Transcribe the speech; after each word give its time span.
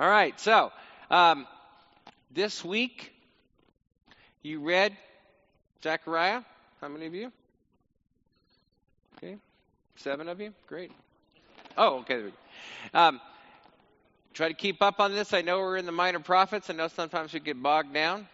All 0.00 0.08
right, 0.08 0.40
so 0.40 0.72
um, 1.10 1.46
this 2.30 2.64
week 2.64 3.12
you 4.40 4.60
read 4.60 4.96
Zechariah. 5.82 6.40
How 6.80 6.88
many 6.88 7.04
of 7.04 7.14
you? 7.14 7.30
Okay, 9.18 9.36
seven 9.96 10.30
of 10.30 10.40
you. 10.40 10.54
Great. 10.68 10.90
Oh, 11.76 11.98
okay. 11.98 12.22
Um, 12.94 13.20
try 14.32 14.48
to 14.48 14.54
keep 14.54 14.80
up 14.80 15.00
on 15.00 15.12
this. 15.12 15.34
I 15.34 15.42
know 15.42 15.58
we're 15.58 15.76
in 15.76 15.84
the 15.84 15.92
minor 15.92 16.20
prophets. 16.20 16.70
I 16.70 16.72
know 16.72 16.88
sometimes 16.88 17.34
we 17.34 17.40
get 17.40 17.62
bogged 17.62 17.92
down, 17.92 18.26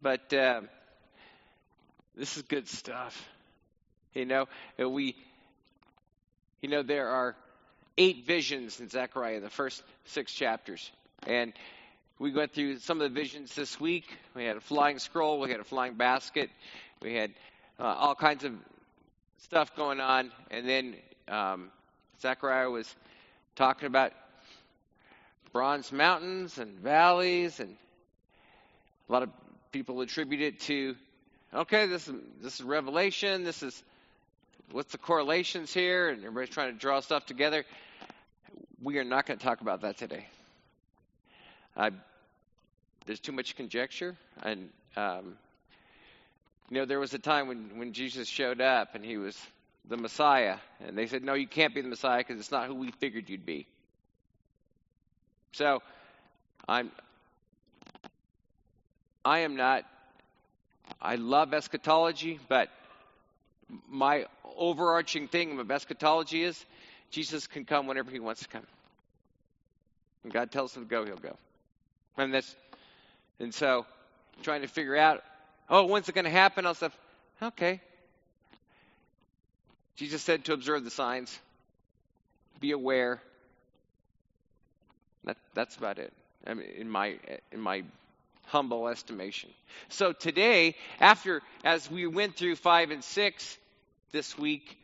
but 0.00 0.32
uh, 0.32 0.60
this 2.16 2.36
is 2.36 2.44
good 2.44 2.68
stuff. 2.68 3.28
You 4.14 4.24
know, 4.24 4.46
we, 4.78 5.16
you 6.62 6.68
know, 6.68 6.84
there 6.84 7.08
are 7.08 7.34
eight 7.98 8.26
visions 8.26 8.80
in 8.80 8.88
Zechariah, 8.88 9.40
the 9.40 9.50
first 9.50 9.82
six 10.04 10.32
chapters. 10.32 10.90
And 11.26 11.52
we 12.18 12.32
went 12.32 12.52
through 12.52 12.78
some 12.78 13.00
of 13.00 13.12
the 13.12 13.20
visions 13.20 13.54
this 13.54 13.80
week. 13.80 14.06
We 14.34 14.44
had 14.44 14.56
a 14.56 14.60
flying 14.60 14.98
scroll, 14.98 15.40
we 15.40 15.50
had 15.50 15.60
a 15.60 15.64
flying 15.64 15.94
basket, 15.94 16.50
we 17.02 17.14
had 17.14 17.32
uh, 17.78 17.84
all 17.84 18.14
kinds 18.14 18.44
of 18.44 18.52
stuff 19.38 19.74
going 19.76 20.00
on. 20.00 20.30
And 20.50 20.68
then 20.68 20.96
um, 21.28 21.70
Zechariah 22.20 22.70
was 22.70 22.94
talking 23.54 23.86
about 23.86 24.12
bronze 25.52 25.90
mountains 25.92 26.58
and 26.58 26.78
valleys, 26.80 27.60
and 27.60 27.76
a 29.08 29.12
lot 29.12 29.22
of 29.22 29.30
people 29.72 30.00
attribute 30.00 30.42
it 30.42 30.60
to, 30.60 30.94
okay, 31.54 31.86
this 31.86 32.08
is 32.08 32.14
this 32.42 32.60
is 32.60 32.62
Revelation. 32.62 33.44
This 33.44 33.62
is 33.62 33.82
what's 34.72 34.92
the 34.92 34.98
correlations 34.98 35.72
here, 35.72 36.08
and 36.08 36.18
everybody's 36.18 36.50
trying 36.50 36.72
to 36.72 36.78
draw 36.78 37.00
stuff 37.00 37.26
together. 37.26 37.64
We 38.86 38.98
are 38.98 39.04
not 39.04 39.26
going 39.26 39.36
to 39.36 39.44
talk 39.44 39.62
about 39.62 39.80
that 39.80 39.96
today. 39.96 40.28
There's 43.04 43.18
too 43.18 43.32
much 43.32 43.56
conjecture, 43.56 44.14
and 44.44 44.68
um, 44.96 45.36
you 46.70 46.76
know 46.76 46.84
there 46.84 47.00
was 47.00 47.12
a 47.12 47.18
time 47.18 47.48
when 47.48 47.78
when 47.78 47.94
Jesus 47.94 48.28
showed 48.28 48.60
up 48.60 48.94
and 48.94 49.04
he 49.04 49.16
was 49.16 49.36
the 49.88 49.96
Messiah, 49.96 50.58
and 50.86 50.96
they 50.96 51.08
said, 51.08 51.24
"No, 51.24 51.34
you 51.34 51.48
can't 51.48 51.74
be 51.74 51.80
the 51.80 51.88
Messiah 51.88 52.18
because 52.18 52.38
it's 52.38 52.52
not 52.52 52.68
who 52.68 52.76
we 52.76 52.92
figured 52.92 53.28
you'd 53.28 53.44
be." 53.44 53.66
So, 55.50 55.82
I'm 56.68 56.92
I 59.24 59.40
am 59.40 59.56
not. 59.56 59.84
I 61.02 61.16
love 61.16 61.54
eschatology, 61.54 62.38
but 62.48 62.68
my 63.88 64.26
overarching 64.56 65.26
thing 65.26 65.58
of 65.58 65.72
eschatology 65.72 66.44
is 66.44 66.64
Jesus 67.10 67.48
can 67.48 67.64
come 67.64 67.88
whenever 67.88 68.12
he 68.12 68.20
wants 68.20 68.42
to 68.42 68.48
come. 68.48 68.62
When 70.22 70.32
God 70.32 70.50
tells 70.50 70.76
him 70.76 70.84
to 70.84 70.88
go, 70.88 71.04
he'll 71.04 71.16
go. 71.16 71.36
And 72.16 72.32
that's 72.32 72.54
and 73.38 73.54
so 73.54 73.86
trying 74.42 74.62
to 74.62 74.68
figure 74.68 74.96
out, 74.96 75.22
oh, 75.68 75.86
when's 75.86 76.08
it 76.08 76.14
going 76.14 76.24
to 76.24 76.30
happen? 76.30 76.66
I'll 76.66 76.74
say, 76.74 76.88
okay. 77.42 77.80
Jesus 79.96 80.22
said 80.22 80.44
to 80.46 80.52
observe 80.52 80.84
the 80.84 80.90
signs, 80.90 81.38
be 82.60 82.72
aware. 82.72 83.20
That, 85.24 85.36
that's 85.54 85.76
about 85.76 85.98
it. 85.98 86.12
I 86.46 86.54
mean, 86.54 86.68
in 86.76 86.88
my 86.88 87.18
in 87.50 87.60
my 87.60 87.82
humble 88.46 88.88
estimation. 88.88 89.50
So 89.88 90.12
today, 90.12 90.76
after 91.00 91.42
as 91.64 91.90
we 91.90 92.06
went 92.06 92.36
through 92.36 92.56
five 92.56 92.90
and 92.90 93.02
six 93.02 93.58
this 94.12 94.38
week, 94.38 94.78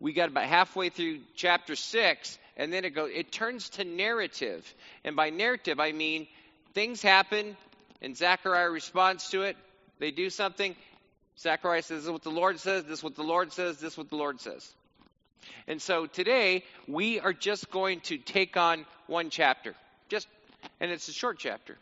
we 0.00 0.12
got 0.12 0.28
about 0.28 0.46
halfway 0.46 0.88
through 0.88 1.20
chapter 1.36 1.76
six, 1.76 2.36
and 2.60 2.70
then 2.70 2.84
it 2.84 2.90
goes. 2.90 3.10
It 3.14 3.32
turns 3.32 3.70
to 3.70 3.84
narrative, 3.84 4.72
and 5.02 5.16
by 5.16 5.30
narrative 5.30 5.80
I 5.80 5.92
mean 5.92 6.28
things 6.74 7.00
happen, 7.00 7.56
and 8.02 8.14
Zechariah 8.14 8.68
responds 8.68 9.30
to 9.30 9.42
it. 9.42 9.56
They 9.98 10.10
do 10.10 10.28
something. 10.28 10.76
Zechariah 11.38 11.82
says, 11.82 12.00
This 12.00 12.04
is 12.04 12.10
what 12.10 12.22
the 12.22 12.30
Lord 12.30 12.60
says, 12.60 12.84
this 12.84 12.98
is 12.98 13.02
what 13.02 13.16
the 13.16 13.22
Lord 13.22 13.54
says, 13.54 13.78
this 13.78 13.92
is 13.92 13.98
what 13.98 14.10
the 14.10 14.16
Lord 14.16 14.42
says. 14.42 14.70
And 15.66 15.80
so 15.80 16.04
today, 16.04 16.64
we 16.86 17.18
are 17.18 17.32
just 17.32 17.70
going 17.70 18.00
to 18.00 18.18
take 18.18 18.58
on 18.58 18.84
one 19.06 19.30
chapter. 19.30 19.74
Just 20.10 20.28
and 20.80 20.90
it's 20.90 21.08
a 21.08 21.14
short 21.14 21.38
chapter. 21.38 21.78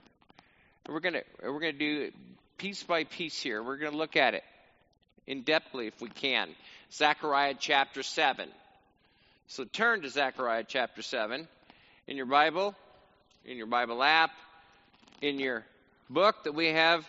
And 0.87 0.95
we're 0.95 1.01
gonna 1.01 1.23
we're 1.43 1.59
gonna 1.59 1.73
do 1.73 2.13
piece 2.57 2.85
by 2.85 3.03
piece 3.03 3.41
here. 3.41 3.65
We're 3.65 3.79
gonna 3.79 3.97
look 3.97 4.17
at 4.17 4.35
it 4.35 4.45
in 5.27 5.43
depthly 5.43 5.89
if 5.89 6.01
we 6.01 6.09
can. 6.09 6.51
Zechariah 6.93 7.55
chapter 7.59 8.05
seven. 8.05 8.49
So 9.51 9.65
turn 9.65 10.03
to 10.03 10.11
Zechariah 10.11 10.65
chapter 10.69 11.01
seven 11.01 11.49
in 12.07 12.19
your 12.19 12.27
Bible, 12.27 12.75
in 13.47 13.57
your 13.57 13.67
Bible 13.67 14.03
app, 14.03 14.31
in 15.23 15.41
your 15.41 15.65
book 16.11 16.45
that 16.45 16.55
we 16.55 16.67
have 16.67 17.09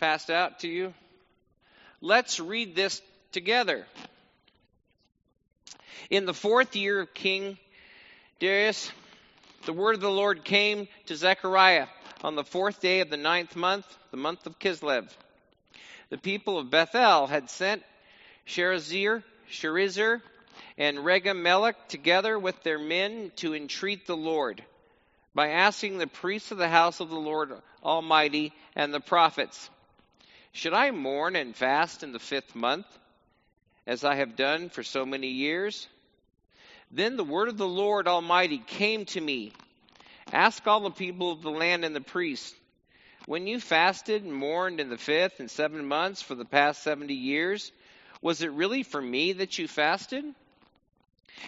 passed 0.00 0.30
out 0.30 0.58
to 0.60 0.68
you. 0.68 0.92
Let's 2.00 2.40
read 2.40 2.74
this 2.74 3.00
together. 3.30 3.86
In 6.10 6.26
the 6.26 6.34
fourth 6.34 6.74
year 6.74 7.02
of 7.02 7.14
King 7.14 7.56
Darius, 8.40 8.90
the 9.64 9.72
word 9.72 9.94
of 9.94 10.00
the 10.00 10.10
Lord 10.10 10.44
came 10.44 10.88
to 11.06 11.14
Zechariah 11.14 11.86
on 12.24 12.34
the 12.34 12.42
fourth 12.42 12.80
day 12.80 12.98
of 12.98 13.10
the 13.10 13.16
ninth 13.16 13.54
month, 13.54 13.86
the 14.10 14.16
month 14.16 14.44
of 14.48 14.58
Kislev. 14.58 15.08
The 16.08 16.18
people 16.18 16.58
of 16.58 16.68
Bethel 16.68 17.28
had 17.28 17.48
sent 17.48 17.84
Sherazir, 18.44 19.22
Sherezer, 19.48 20.20
and 20.80 20.96
Regem 20.96 21.74
together 21.88 22.38
with 22.38 22.62
their 22.62 22.78
men 22.78 23.30
to 23.36 23.54
entreat 23.54 24.06
the 24.06 24.16
Lord 24.16 24.64
by 25.34 25.50
asking 25.50 25.98
the 25.98 26.06
priests 26.06 26.52
of 26.52 26.56
the 26.56 26.70
house 26.70 27.00
of 27.00 27.10
the 27.10 27.20
Lord 27.20 27.52
Almighty 27.84 28.54
and 28.74 28.92
the 28.92 28.98
prophets, 28.98 29.68
Should 30.52 30.72
I 30.72 30.90
mourn 30.90 31.36
and 31.36 31.54
fast 31.54 32.02
in 32.02 32.12
the 32.12 32.18
fifth 32.18 32.54
month, 32.54 32.86
as 33.86 34.04
I 34.04 34.14
have 34.14 34.36
done 34.36 34.70
for 34.70 34.82
so 34.82 35.04
many 35.04 35.28
years? 35.28 35.86
Then 36.90 37.18
the 37.18 37.24
word 37.24 37.48
of 37.50 37.58
the 37.58 37.68
Lord 37.68 38.08
Almighty 38.08 38.62
came 38.66 39.04
to 39.04 39.20
me 39.20 39.52
Ask 40.32 40.66
all 40.66 40.80
the 40.80 40.90
people 40.90 41.30
of 41.30 41.42
the 41.42 41.50
land 41.50 41.84
and 41.84 41.94
the 41.94 42.00
priests, 42.00 42.54
when 43.26 43.46
you 43.46 43.60
fasted 43.60 44.22
and 44.22 44.32
mourned 44.32 44.80
in 44.80 44.88
the 44.88 44.96
fifth 44.96 45.40
and 45.40 45.50
seven 45.50 45.84
months 45.84 46.22
for 46.22 46.34
the 46.34 46.46
past 46.46 46.82
seventy 46.82 47.14
years, 47.14 47.70
was 48.22 48.40
it 48.40 48.52
really 48.52 48.82
for 48.82 49.02
me 49.02 49.34
that 49.34 49.58
you 49.58 49.68
fasted? 49.68 50.24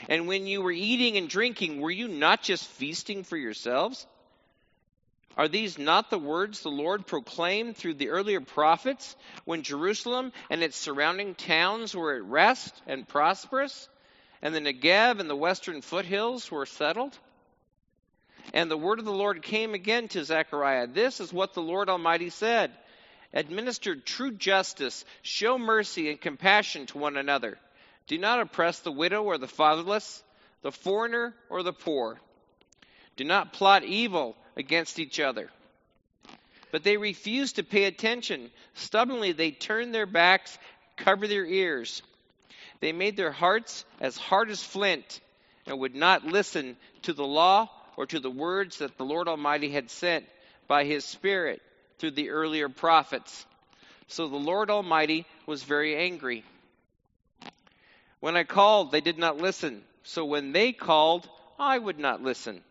And 0.08 0.26
when 0.26 0.46
you 0.46 0.62
were 0.62 0.72
eating 0.72 1.16
and 1.16 1.28
drinking, 1.28 1.80
were 1.80 1.90
you 1.90 2.08
not 2.08 2.42
just 2.42 2.66
feasting 2.66 3.24
for 3.24 3.36
yourselves? 3.36 4.06
Are 5.36 5.48
these 5.48 5.78
not 5.78 6.10
the 6.10 6.18
words 6.18 6.60
the 6.60 6.68
Lord 6.68 7.06
proclaimed 7.06 7.76
through 7.76 7.94
the 7.94 8.10
earlier 8.10 8.40
prophets 8.40 9.16
when 9.44 9.62
Jerusalem 9.62 10.32
and 10.50 10.62
its 10.62 10.76
surrounding 10.76 11.34
towns 11.34 11.94
were 11.94 12.14
at 12.14 12.24
rest 12.24 12.74
and 12.86 13.08
prosperous, 13.08 13.88
and 14.42 14.54
the 14.54 14.60
Negev 14.60 15.20
and 15.20 15.30
the 15.30 15.36
western 15.36 15.80
foothills 15.80 16.50
were 16.50 16.66
settled? 16.66 17.16
And 18.52 18.70
the 18.70 18.76
word 18.76 18.98
of 18.98 19.04
the 19.04 19.12
Lord 19.12 19.42
came 19.42 19.72
again 19.72 20.08
to 20.08 20.24
Zechariah. 20.24 20.88
This 20.88 21.20
is 21.20 21.32
what 21.32 21.54
the 21.54 21.62
Lord 21.62 21.88
Almighty 21.88 22.28
said 22.28 22.72
Administer 23.34 23.96
true 23.96 24.32
justice, 24.32 25.06
show 25.22 25.58
mercy 25.58 26.10
and 26.10 26.20
compassion 26.20 26.84
to 26.86 26.98
one 26.98 27.16
another 27.16 27.58
do 28.06 28.18
not 28.18 28.40
oppress 28.40 28.80
the 28.80 28.92
widow 28.92 29.22
or 29.22 29.38
the 29.38 29.48
fatherless, 29.48 30.22
the 30.62 30.72
foreigner 30.72 31.34
or 31.48 31.62
the 31.62 31.72
poor. 31.72 32.20
Do 33.16 33.24
not 33.24 33.52
plot 33.52 33.84
evil 33.84 34.36
against 34.56 34.98
each 34.98 35.20
other. 35.20 35.50
But 36.70 36.84
they 36.84 36.96
refused 36.96 37.56
to 37.56 37.62
pay 37.62 37.84
attention. 37.84 38.50
Stubbornly, 38.74 39.32
they 39.32 39.50
turned 39.50 39.94
their 39.94 40.06
backs, 40.06 40.58
covered 40.96 41.28
their 41.28 41.44
ears. 41.44 42.02
They 42.80 42.92
made 42.92 43.16
their 43.16 43.32
hearts 43.32 43.84
as 44.00 44.16
hard 44.16 44.50
as 44.50 44.62
flint 44.62 45.20
and 45.66 45.78
would 45.78 45.94
not 45.94 46.24
listen 46.24 46.76
to 47.02 47.12
the 47.12 47.26
law 47.26 47.68
or 47.96 48.06
to 48.06 48.18
the 48.18 48.30
words 48.30 48.78
that 48.78 48.96
the 48.96 49.04
Lord 49.04 49.28
Almighty 49.28 49.70
had 49.70 49.90
sent 49.90 50.26
by 50.66 50.84
his 50.84 51.04
Spirit 51.04 51.60
through 51.98 52.12
the 52.12 52.30
earlier 52.30 52.68
prophets. 52.68 53.46
So 54.08 54.26
the 54.26 54.36
Lord 54.36 54.70
Almighty 54.70 55.26
was 55.46 55.62
very 55.62 55.96
angry. 55.96 56.44
When 58.22 58.36
I 58.36 58.44
called, 58.44 58.92
they 58.92 59.00
did 59.00 59.18
not 59.18 59.38
listen. 59.38 59.82
So 60.04 60.24
when 60.24 60.52
they 60.52 60.70
called, 60.70 61.28
I 61.58 61.76
would 61.76 61.98
not 61.98 62.22
listen, 62.22 62.62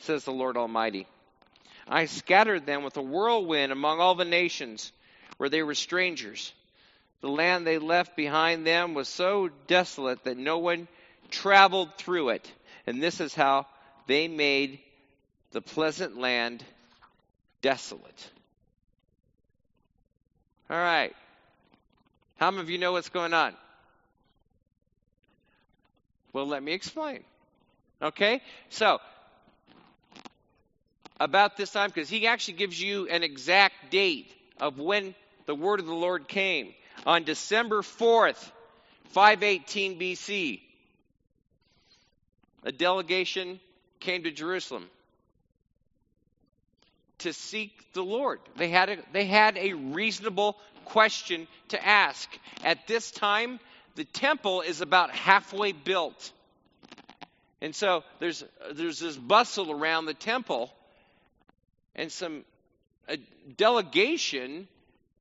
says 0.00 0.24
the 0.24 0.32
Lord 0.32 0.58
Almighty. 0.58 1.06
I 1.88 2.04
scattered 2.04 2.66
them 2.66 2.82
with 2.82 2.98
a 2.98 3.02
whirlwind 3.02 3.72
among 3.72 4.00
all 4.00 4.14
the 4.14 4.26
nations 4.26 4.92
where 5.38 5.48
they 5.48 5.62
were 5.62 5.74
strangers. 5.74 6.52
The 7.22 7.30
land 7.30 7.66
they 7.66 7.78
left 7.78 8.16
behind 8.16 8.66
them 8.66 8.92
was 8.92 9.08
so 9.08 9.48
desolate 9.66 10.24
that 10.24 10.36
no 10.36 10.58
one 10.58 10.88
traveled 11.30 11.94
through 11.96 12.28
it. 12.28 12.52
And 12.86 13.02
this 13.02 13.18
is 13.18 13.34
how 13.34 13.66
they 14.06 14.28
made 14.28 14.78
the 15.52 15.62
pleasant 15.62 16.18
land 16.18 16.62
desolate. 17.62 18.30
All 20.68 20.76
right. 20.76 21.16
How 22.36 22.50
many 22.50 22.60
of 22.60 22.68
you 22.68 22.76
know 22.76 22.92
what's 22.92 23.08
going 23.08 23.32
on? 23.32 23.54
Well, 26.36 26.48
let 26.48 26.62
me 26.62 26.74
explain. 26.74 27.20
Okay? 28.02 28.42
So, 28.68 28.98
about 31.18 31.56
this 31.56 31.70
time 31.70 31.88
because 31.88 32.10
he 32.10 32.26
actually 32.26 32.58
gives 32.58 32.78
you 32.78 33.08
an 33.08 33.22
exact 33.22 33.90
date 33.90 34.30
of 34.60 34.78
when 34.78 35.14
the 35.46 35.54
word 35.54 35.80
of 35.80 35.86
the 35.86 35.94
Lord 35.94 36.28
came 36.28 36.74
on 37.06 37.24
December 37.24 37.80
4th, 37.80 38.50
518 39.12 39.98
BC. 39.98 40.60
A 42.64 42.72
delegation 42.72 43.58
came 44.00 44.24
to 44.24 44.30
Jerusalem 44.30 44.90
to 47.20 47.32
seek 47.32 47.72
the 47.94 48.04
Lord. 48.04 48.40
They 48.56 48.68
had 48.68 48.90
a, 48.90 48.98
they 49.14 49.24
had 49.24 49.56
a 49.56 49.72
reasonable 49.72 50.58
question 50.84 51.48
to 51.68 51.82
ask. 51.82 52.28
At 52.62 52.86
this 52.86 53.10
time, 53.10 53.58
the 53.96 54.04
temple 54.04 54.60
is 54.60 54.80
about 54.80 55.10
halfway 55.10 55.72
built. 55.72 56.32
And 57.60 57.74
so 57.74 58.04
there's 58.20 58.44
there's 58.72 59.00
this 59.00 59.16
bustle 59.16 59.72
around 59.72 60.06
the 60.06 60.14
temple 60.14 60.70
and 61.94 62.12
some 62.12 62.44
a 63.08 63.16
delegation 63.56 64.68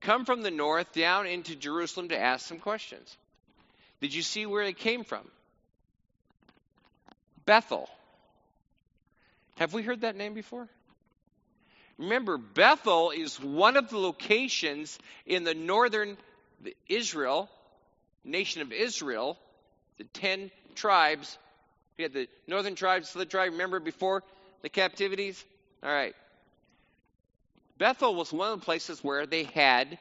come 0.02 0.26
from 0.26 0.42
the 0.42 0.52
north 0.52 0.92
down 0.94 1.26
into 1.26 1.56
Jerusalem 1.56 2.10
to 2.10 2.20
ask 2.20 2.46
some 2.46 2.60
questions. 2.60 3.18
Did 4.02 4.14
you 4.14 4.22
see 4.22 4.46
where 4.46 4.66
they 4.66 4.74
came 4.74 5.04
from? 5.04 5.26
Bethel. 7.46 7.90
Have 9.58 9.74
we 9.74 9.84
heard 9.84 10.02
that 10.02 10.16
name 10.16 10.34
before? 10.34 10.68
Remember, 11.98 12.38
Bethel 12.38 13.12
is 13.12 13.40
one 13.40 13.78
of 13.78 13.90
the 13.90 13.98
locations 13.98 15.00
in 15.26 15.46
the 15.46 15.54
northern 15.54 16.18
Israel, 16.90 17.50
nation 18.26 18.62
of 18.62 18.72
Israel, 18.72 19.38
the 19.98 20.04
ten 20.06 20.52
tribes. 20.76 21.38
We 21.98 22.04
had 22.04 22.14
the 22.14 22.28
northern 22.48 22.76
tribes, 22.76 23.14
the 23.14 23.26
tribe, 23.26 23.52
remember 23.52 23.80
before 23.80 24.24
the 24.62 24.70
captivities? 24.70 25.44
All 25.84 25.92
right. 25.92 26.16
Bethel 27.78 28.16
was 28.16 28.32
one 28.32 28.52
of 28.52 28.60
the 28.60 28.66
places 28.66 29.04
where 29.04 29.26
they 29.26 29.44
had 29.44 29.98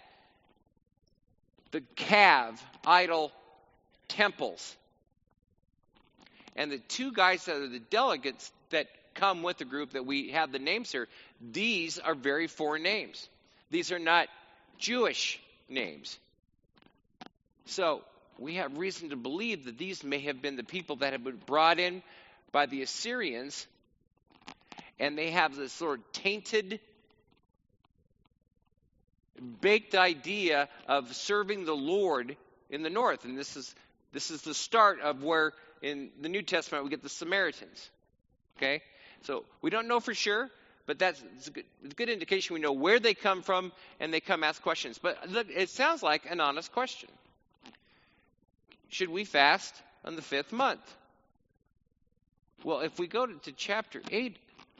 the 1.70 1.82
calf 1.96 2.64
idol 2.86 3.32
temples. 4.08 4.76
And 6.56 6.70
the 6.70 6.78
two 6.78 7.12
guys 7.12 7.44
that 7.46 7.56
are 7.56 7.68
the 7.68 7.80
delegates 7.80 8.52
that 8.70 8.86
come 9.14 9.42
with 9.42 9.58
the 9.58 9.64
group 9.64 9.92
that 9.92 10.06
we 10.06 10.30
have 10.30 10.52
the 10.52 10.58
names 10.58 10.92
here, 10.92 11.08
these 11.40 11.98
are 11.98 12.14
very 12.14 12.46
foreign 12.46 12.82
names. 12.82 13.28
These 13.70 13.90
are 13.92 13.98
not 13.98 14.28
Jewish 14.78 15.40
names. 15.68 16.18
So 17.66 18.02
we 18.38 18.54
have 18.54 18.76
reason 18.78 19.10
to 19.10 19.16
believe 19.16 19.64
that 19.66 19.78
these 19.78 20.02
may 20.04 20.20
have 20.20 20.42
been 20.42 20.56
the 20.56 20.64
people 20.64 20.96
that 20.96 21.12
have 21.12 21.24
been 21.24 21.40
brought 21.46 21.78
in 21.78 22.02
by 22.52 22.66
the 22.66 22.82
Assyrians, 22.82 23.66
and 24.98 25.18
they 25.18 25.30
have 25.30 25.56
this 25.56 25.72
sort 25.72 25.98
of 25.98 26.12
tainted, 26.12 26.80
baked 29.60 29.94
idea 29.94 30.68
of 30.86 31.14
serving 31.14 31.64
the 31.64 31.76
Lord 31.76 32.36
in 32.70 32.82
the 32.82 32.90
north. 32.90 33.24
And 33.24 33.36
this 33.38 33.56
is 33.56 33.74
this 34.12 34.30
is 34.30 34.42
the 34.42 34.54
start 34.54 35.00
of 35.00 35.22
where 35.24 35.52
in 35.82 36.10
the 36.20 36.28
New 36.28 36.42
Testament 36.42 36.84
we 36.84 36.90
get 36.90 37.02
the 37.02 37.08
Samaritans. 37.08 37.90
Okay? 38.56 38.80
So 39.22 39.44
we 39.60 39.70
don't 39.70 39.88
know 39.88 39.98
for 39.98 40.14
sure, 40.14 40.48
but 40.86 40.98
that's 40.98 41.20
a 41.46 41.50
good, 41.50 41.64
a 41.84 41.88
good 41.88 42.08
indication 42.08 42.54
we 42.54 42.60
know 42.60 42.72
where 42.72 43.00
they 43.00 43.14
come 43.14 43.42
from 43.42 43.72
and 43.98 44.14
they 44.14 44.20
come 44.20 44.44
ask 44.44 44.62
questions. 44.62 44.98
But 44.98 45.28
look, 45.28 45.48
it 45.50 45.68
sounds 45.68 46.02
like 46.02 46.30
an 46.30 46.40
honest 46.40 46.72
question. 46.72 47.08
Should 48.94 49.08
we 49.08 49.24
fast 49.24 49.74
on 50.04 50.14
the 50.14 50.22
fifth 50.22 50.52
month? 50.52 50.80
Well, 52.62 52.78
if 52.78 52.96
we 52.96 53.08
go 53.08 53.26
to, 53.26 53.50
chapter 53.50 54.00
8, 54.08 54.36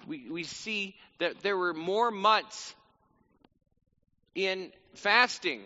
we, 0.07 0.31
we 0.31 0.45
see 0.45 0.95
that 1.19 1.43
there 1.43 1.57
were 1.57 1.75
more 1.75 2.13
months 2.13 2.77
in 4.37 4.71
fasting. 4.95 5.63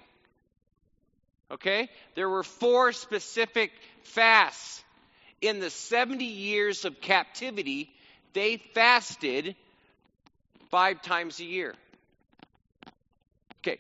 Okay? 1.51 1.91
There 2.15 2.31
were 2.31 2.43
four 2.43 2.93
specific 2.93 3.71
fasts. 4.05 4.83
In 5.43 5.61
the 5.61 5.69
70 5.69 6.25
years 6.25 6.87
of 6.87 7.03
captivity, 7.03 7.93
they 8.33 8.57
fasted 8.73 9.57
five 10.71 11.03
times 11.03 11.39
a 11.39 11.45
year. 11.45 11.75
Okay, 13.61 13.79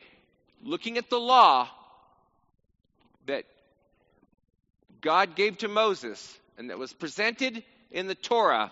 looking 0.62 0.98
at 0.98 1.08
the 1.08 1.18
law 1.18 1.70
that 3.24 3.46
God 5.00 5.36
gave 5.36 5.58
to 5.58 5.68
Moses 5.68 6.38
and 6.56 6.70
that 6.70 6.78
was 6.78 6.92
presented 6.92 7.62
in 7.90 8.06
the 8.06 8.14
Torah, 8.14 8.70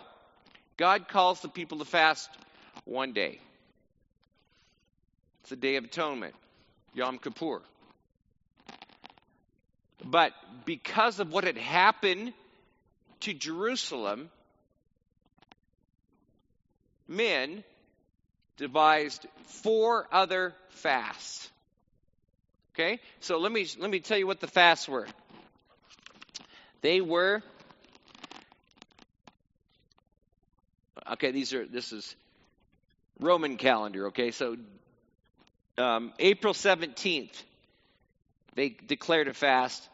God 0.76 1.08
calls 1.08 1.40
the 1.40 1.48
people 1.48 1.78
to 1.78 1.84
fast 1.84 2.28
one 2.84 3.12
day. 3.12 3.40
It's 5.40 5.50
the 5.50 5.56
Day 5.56 5.76
of 5.76 5.84
Atonement, 5.84 6.34
Yom 6.94 7.18
Kippur. 7.18 7.62
But 10.04 10.32
because 10.64 11.20
of 11.20 11.32
what 11.32 11.44
had 11.44 11.56
happened 11.56 12.32
to 13.20 13.32
Jerusalem, 13.32 14.28
men 17.08 17.64
devised 18.56 19.26
four 19.46 20.06
other 20.12 20.54
fasts. 20.70 21.48
Okay? 22.74 23.00
So 23.20 23.38
let 23.38 23.52
me 23.52 23.66
let 23.78 23.90
me 23.90 24.00
tell 24.00 24.18
you 24.18 24.26
what 24.26 24.40
the 24.40 24.46
fasts 24.46 24.88
were. 24.88 25.06
They 26.82 27.00
were 27.00 27.42
Okay, 31.08 31.30
these 31.30 31.54
are 31.54 31.64
this 31.64 31.92
is 31.92 32.16
Roman 33.20 33.56
calendar, 33.56 34.08
okay? 34.08 34.30
So 34.32 34.56
um, 35.78 36.12
April 36.18 36.52
17th, 36.52 37.42
they 38.54 38.70
declared 38.70 39.28
a 39.28 39.34
fast, 39.34 39.88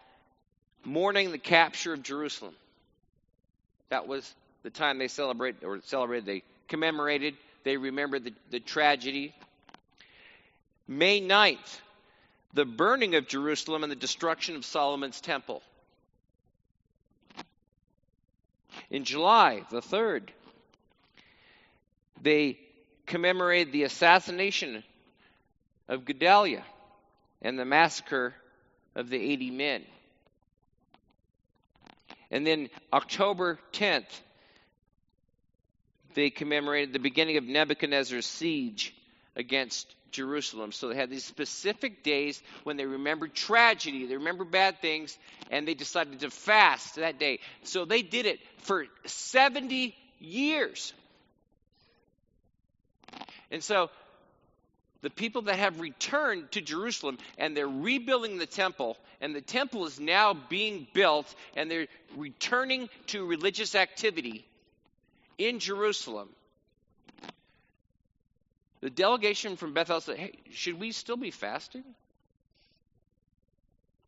mourning 0.84 1.30
the 1.30 1.38
capture 1.38 1.92
of 1.92 2.02
Jerusalem. 2.02 2.54
That 3.90 4.08
was 4.08 4.34
the 4.62 4.70
time 4.70 4.98
they 4.98 5.08
celebrated, 5.08 5.64
or 5.64 5.80
celebrated, 5.84 6.24
they 6.24 6.42
commemorated, 6.68 7.34
they 7.64 7.76
remembered 7.76 8.24
the, 8.24 8.32
the 8.50 8.60
tragedy. 8.60 9.34
May 10.88 11.20
9th, 11.20 11.80
the 12.54 12.64
burning 12.64 13.16
of 13.16 13.28
Jerusalem 13.28 13.82
and 13.82 13.92
the 13.92 13.96
destruction 13.96 14.56
of 14.56 14.64
Solomon's 14.64 15.20
temple. 15.20 15.62
In 18.92 19.04
July, 19.04 19.64
the 19.70 19.80
3rd, 19.80 20.28
they 22.20 22.58
commemorated 23.06 23.72
the 23.72 23.84
assassination 23.84 24.84
of 25.88 26.04
Gedaliah 26.04 26.64
and 27.40 27.58
the 27.58 27.64
massacre 27.64 28.34
of 28.94 29.08
the 29.08 29.16
80 29.16 29.50
men. 29.50 29.82
And 32.30 32.46
then 32.46 32.68
October 32.92 33.58
10th, 33.72 34.20
they 36.12 36.28
commemorated 36.28 36.92
the 36.92 36.98
beginning 36.98 37.38
of 37.38 37.44
Nebuchadnezzar's 37.44 38.26
siege 38.26 38.94
against 39.34 39.90
Jerusalem. 40.12 40.72
So 40.72 40.88
they 40.88 40.94
had 40.94 41.10
these 41.10 41.24
specific 41.24 42.02
days 42.02 42.40
when 42.64 42.76
they 42.76 42.86
remembered 42.86 43.34
tragedy, 43.34 44.06
they 44.06 44.16
remembered 44.16 44.50
bad 44.50 44.80
things, 44.80 45.18
and 45.50 45.66
they 45.66 45.74
decided 45.74 46.20
to 46.20 46.30
fast 46.30 46.96
that 46.96 47.18
day. 47.18 47.40
So 47.64 47.84
they 47.84 48.02
did 48.02 48.26
it 48.26 48.38
for 48.58 48.86
70 49.06 49.94
years. 50.20 50.92
And 53.50 53.62
so 53.62 53.90
the 55.02 55.10
people 55.10 55.42
that 55.42 55.58
have 55.58 55.80
returned 55.80 56.52
to 56.52 56.60
Jerusalem 56.60 57.18
and 57.36 57.56
they're 57.56 57.68
rebuilding 57.68 58.38
the 58.38 58.46
temple, 58.46 58.96
and 59.20 59.34
the 59.34 59.40
temple 59.40 59.86
is 59.86 59.98
now 59.98 60.32
being 60.32 60.86
built, 60.92 61.32
and 61.56 61.70
they're 61.70 61.88
returning 62.16 62.88
to 63.08 63.26
religious 63.26 63.74
activity 63.74 64.46
in 65.38 65.58
Jerusalem. 65.58 66.28
The 68.82 68.90
delegation 68.90 69.56
from 69.56 69.72
Bethel 69.72 70.02
said, 70.02 70.18
Hey, 70.18 70.32
should 70.50 70.78
we 70.78 70.92
still 70.92 71.16
be 71.16 71.30
fasting? 71.30 71.84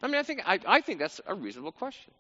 I 0.03 0.07
mean, 0.07 0.17
I 0.17 0.23
think, 0.23 0.43
I, 0.45 0.61
I 0.67 0.81
think 0.83 0.99
that's 0.99 1.21
a 1.27 1.35
reasonable 1.35 1.73
question. 1.73 2.13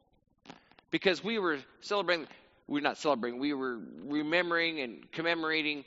Because 0.90 1.22
we 1.22 1.38
were 1.38 1.58
celebrating, 1.82 2.26
we 2.66 2.74
we're 2.74 2.80
not 2.80 2.96
celebrating, 2.96 3.38
we 3.38 3.52
were 3.52 3.78
remembering 4.04 4.80
and 4.80 5.12
commemorating 5.12 5.84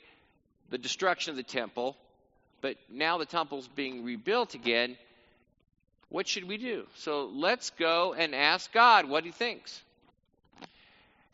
the 0.70 0.78
destruction 0.78 1.32
of 1.32 1.36
the 1.36 1.42
temple 1.42 1.96
but 2.60 2.76
now 2.90 3.18
the 3.18 3.26
temple's 3.26 3.68
being 3.68 4.04
rebuilt 4.04 4.54
again. 4.54 4.96
What 6.08 6.26
should 6.26 6.44
we 6.44 6.56
do? 6.56 6.86
So 6.96 7.26
let's 7.26 7.70
go 7.70 8.14
and 8.14 8.34
ask 8.34 8.72
God 8.72 9.08
what 9.08 9.24
he 9.24 9.30
thinks. 9.30 9.80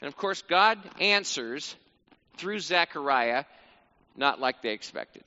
And 0.01 0.09
of 0.09 0.17
course, 0.17 0.43
God 0.43 0.79
answers 1.01 1.75
through 2.37 2.61
Zechariah, 2.61 3.45
not 4.17 4.41
like 4.41 4.63
they 4.63 4.71
expected. 4.71 5.25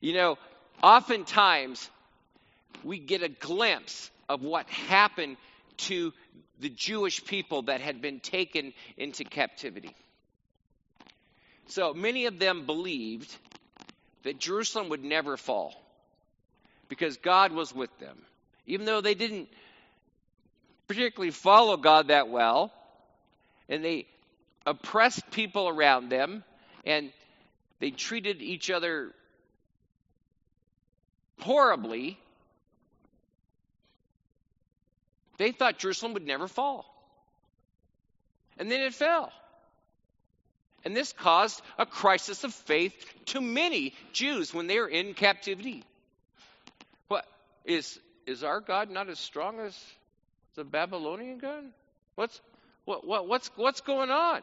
You 0.00 0.14
know, 0.14 0.38
oftentimes 0.82 1.88
we 2.84 2.98
get 2.98 3.22
a 3.22 3.28
glimpse 3.28 4.10
of 4.28 4.42
what 4.42 4.68
happened 4.68 5.36
to 5.78 6.12
the 6.60 6.68
Jewish 6.68 7.24
people 7.24 7.62
that 7.62 7.80
had 7.80 8.00
been 8.00 8.20
taken 8.20 8.72
into 8.96 9.24
captivity. 9.24 9.94
So 11.68 11.94
many 11.94 12.26
of 12.26 12.38
them 12.38 12.66
believed 12.66 13.34
that 14.22 14.38
Jerusalem 14.38 14.88
would 14.88 15.04
never 15.04 15.36
fall 15.36 15.74
because 16.88 17.16
God 17.18 17.52
was 17.52 17.74
with 17.74 17.96
them. 17.98 18.16
Even 18.66 18.86
though 18.86 19.00
they 19.00 19.14
didn't 19.14 19.48
particularly 20.86 21.30
follow 21.30 21.76
God 21.76 22.08
that 22.08 22.28
well, 22.28 22.72
and 23.68 23.84
they 23.84 24.06
oppressed 24.66 25.30
people 25.30 25.68
around 25.68 26.08
them, 26.08 26.44
and 26.84 27.12
they 27.80 27.90
treated 27.90 28.42
each 28.42 28.70
other 28.70 29.12
horribly, 31.40 32.18
they 35.38 35.52
thought 35.52 35.78
Jerusalem 35.78 36.14
would 36.14 36.26
never 36.26 36.48
fall. 36.48 36.84
And 38.58 38.70
then 38.70 38.80
it 38.80 38.92
fell. 38.92 39.32
And 40.84 40.96
this 40.96 41.12
caused 41.12 41.60
a 41.78 41.86
crisis 41.86 42.44
of 42.44 42.54
faith 42.54 42.94
to 43.26 43.40
many 43.40 43.94
Jews 44.12 44.52
when 44.52 44.66
they 44.66 44.78
were 44.78 44.88
in 44.88 45.14
captivity. 45.14 45.84
What 47.08 47.26
is 47.64 47.98
is 48.26 48.44
our 48.44 48.60
God 48.60 48.90
not 48.90 49.08
as 49.08 49.18
strong 49.18 49.58
as 49.60 49.78
the 50.54 50.64
Babylonian 50.64 51.38
God? 51.38 51.64
What's 52.14 52.40
what, 52.88 53.06
what 53.06 53.28
what's 53.28 53.50
what's 53.56 53.82
going 53.82 54.10
on? 54.10 54.40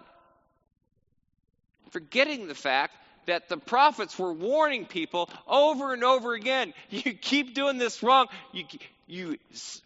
Forgetting 1.90 2.48
the 2.48 2.54
fact 2.54 2.94
that 3.26 3.50
the 3.50 3.58
prophets 3.58 4.20
were 4.20 4.32
warning 4.32 4.86
people 4.86 5.32
over 5.48 5.94
and 5.94 6.04
over 6.04 6.36
again. 6.36 6.74
You 6.92 7.14
keep 7.14 7.56
doing 7.56 7.80
this 7.80 8.04
wrong. 8.04 8.28
You 8.54 8.66
you 9.08 9.38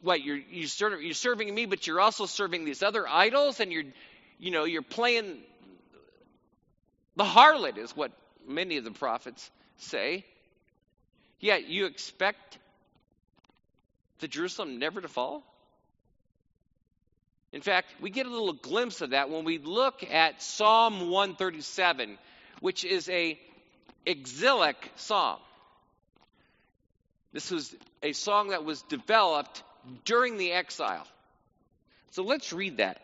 what 0.02 0.22
you're 0.22 0.36
you 0.36 0.68
serve, 0.68 1.02
you're 1.02 1.14
serving 1.14 1.54
me, 1.56 1.68
but 1.68 1.88
you're 1.88 2.02
also 2.02 2.26
serving 2.26 2.66
these 2.66 2.84
other 2.84 3.08
idols, 3.08 3.62
and 3.62 3.72
you're 3.72 3.86
you 4.40 4.52
know 4.52 4.66
you're 4.66 4.82
playing 4.82 5.38
the 7.16 7.24
harlot 7.24 7.78
is 7.78 7.96
what 7.96 8.12
many 8.46 8.76
of 8.76 8.84
the 8.84 8.92
prophets 8.92 9.50
say. 9.78 10.26
Yet 11.40 11.70
you 11.70 11.86
expect 11.86 12.58
the 14.20 14.28
Jerusalem 14.28 14.80
never 14.80 15.00
to 15.00 15.08
fall? 15.08 15.44
In 17.52 17.62
fact, 17.62 17.88
we 18.00 18.10
get 18.10 18.26
a 18.26 18.30
little 18.30 18.54
glimpse 18.54 19.02
of 19.02 19.12
that 19.12 19.30
when 19.30 19.44
we 19.44 19.58
look 19.58 20.04
at 20.12 20.42
Psalm 20.42 21.10
137, 21.10 22.18
which 22.60 22.86
is 22.86 23.10
a 23.10 23.40
exilic 24.06 24.92
psalm. 24.96 25.40
This 27.34 27.52
was 27.52 27.76
a 28.04 28.14
song 28.14 28.50
that 28.50 28.66
was 28.66 28.82
developed 28.84 29.64
during 30.06 30.38
the 30.38 30.52
exile. 30.52 31.08
So 32.12 32.24
let's 32.24 32.54
read 32.54 32.78
that. 32.78 33.02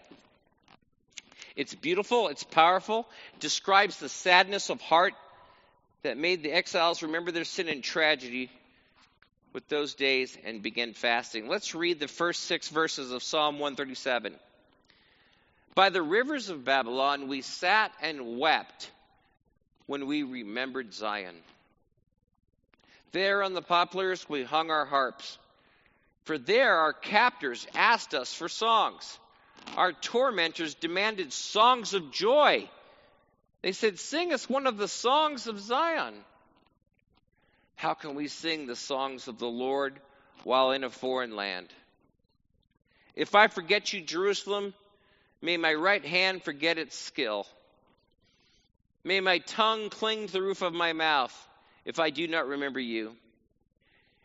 It's 1.55 1.73
beautiful, 1.73 2.27
it's 2.27 2.43
powerful, 2.43 3.07
describes 3.39 3.97
the 3.97 4.09
sadness 4.09 4.69
of 4.69 4.81
heart 4.81 5.13
that 6.03 6.17
made 6.17 6.43
the 6.43 6.51
exiles 6.51 7.01
remember 7.01 7.31
their 7.31 7.45
sin 7.45 7.67
and 7.69 7.83
tragedy 7.83 8.51
with 9.55 9.67
those 9.69 9.95
days 9.95 10.38
and 10.43 10.62
begin 10.62 10.93
fasting. 10.93 11.47
Let's 11.47 11.74
read 11.74 12.01
the 12.01 12.09
first 12.09 12.43
six 12.43 12.67
verses 12.67 13.13
of 13.13 13.24
Psalm 13.24 13.57
137. 13.57 14.35
By 15.74 15.89
the 15.89 16.01
rivers 16.01 16.50
of 16.50 16.65
Babylon 16.65 17.29
we 17.29 17.41
sat 17.41 17.93
and 18.01 18.38
wept 18.38 18.91
when 19.85 20.07
we 20.07 20.24
remembered 20.24 20.93
Zion. 20.93 21.35
There 23.13 23.41
on 23.43 23.53
the 23.53 23.62
poplars 23.62 24.27
we 24.27 24.43
hung 24.43 24.71
our 24.71 24.83
harps, 24.83 25.38
for 26.25 26.38
there 26.38 26.75
our 26.75 26.91
captors 26.91 27.65
asked 27.75 28.13
us 28.13 28.33
for 28.33 28.50
songs. 28.50 29.17
Our 29.77 29.93
tormentors 29.93 30.74
demanded 30.74 31.31
songs 31.31 31.93
of 31.93 32.12
joy. 32.12 32.67
They 33.62 33.71
said, 33.71 34.00
Sing 34.00 34.33
us 34.33 34.50
one 34.50 34.67
of 34.67 34.75
the 34.75 34.89
songs 34.89 35.47
of 35.47 35.62
Zion. 35.62 36.13
How 37.75 37.94
can 37.94 38.15
we 38.15 38.27
sing 38.27 38.65
the 38.65 38.75
songs 38.75 39.27
of 39.27 39.38
the 39.38 39.48
Lord 39.48 40.00
while 40.44 40.72
in 40.72 40.84
a 40.84 40.89
foreign 40.89 41.36
land? 41.36 41.67
If 43.15 43.36
I 43.36 43.48
forget 43.48 43.94
you, 43.94 44.01
Jerusalem, 44.01 44.74
may 45.41 45.58
my 45.58 45.74
right 45.74 46.03
hand 46.03 46.44
forget 46.44 46.77
its 46.77 46.98
skill. 46.98 47.48
May 49.03 49.20
my 49.20 49.39
tongue 49.39 49.89
cling 49.89 50.27
to 50.27 50.34
the 50.34 50.41
roof 50.41 50.62
of 50.62 50.74
my 50.74 50.94
mouth 50.94 51.34
if 51.86 52.00
I 52.00 52.10
do 52.10 52.27
not 52.27 52.48
remember 52.48 52.79
you. 52.79 53.15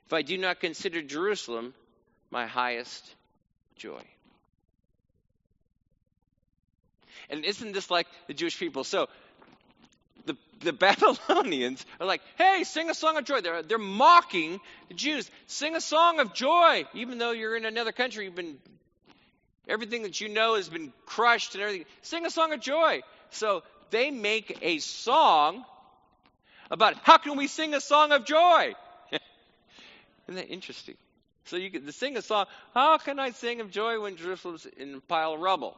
If 0.06 0.12
I 0.12 0.22
do 0.22 0.38
not 0.38 0.60
consider 0.60 1.02
Jerusalem 1.02 1.74
my 2.30 2.46
highest 2.46 3.04
joy. 3.76 4.02
And 7.28 7.44
isn't 7.44 7.72
this 7.72 7.90
like 7.90 8.08
the 8.26 8.34
Jewish 8.34 8.58
people? 8.58 8.82
So 8.82 9.08
the, 10.26 10.36
the 10.60 10.72
Babylonians 10.72 11.84
are 12.00 12.06
like, 12.06 12.20
hey, 12.36 12.64
sing 12.64 12.90
a 12.90 12.94
song 12.94 13.16
of 13.16 13.24
joy. 13.24 13.40
They're, 13.40 13.62
they're 13.62 13.78
mocking 13.78 14.60
the 14.88 14.94
Jews. 14.94 15.30
Sing 15.46 15.76
a 15.76 15.80
song 15.80 16.20
of 16.20 16.34
joy, 16.34 16.84
even 16.94 17.18
though 17.18 17.32
you're 17.32 17.56
in 17.56 17.64
another 17.64 17.92
country. 17.92 18.24
You've 18.24 18.34
been, 18.34 18.58
everything 19.68 20.02
that 20.02 20.20
you 20.20 20.28
know 20.28 20.56
has 20.56 20.68
been 20.68 20.92
crushed 21.06 21.54
and 21.54 21.62
everything. 21.62 21.86
Sing 22.02 22.26
a 22.26 22.30
song 22.30 22.52
of 22.52 22.60
joy. 22.60 23.02
So 23.30 23.62
they 23.90 24.10
make 24.10 24.58
a 24.62 24.78
song 24.78 25.64
about 26.70 26.94
how 27.02 27.18
can 27.18 27.36
we 27.36 27.46
sing 27.46 27.74
a 27.74 27.80
song 27.80 28.12
of 28.12 28.24
joy? 28.24 28.74
Isn't 30.28 30.36
that 30.36 30.48
interesting? 30.48 30.96
So 31.46 31.56
you 31.56 31.70
can 31.70 31.90
sing 31.90 32.16
a 32.16 32.22
song. 32.22 32.46
How 32.74 32.98
can 32.98 33.18
I 33.18 33.30
sing 33.30 33.60
of 33.60 33.70
joy 33.70 34.00
when 34.00 34.16
Jerusalem's 34.16 34.66
in 34.66 34.94
a 34.94 35.00
pile 35.00 35.34
of 35.34 35.40
rubble? 35.40 35.76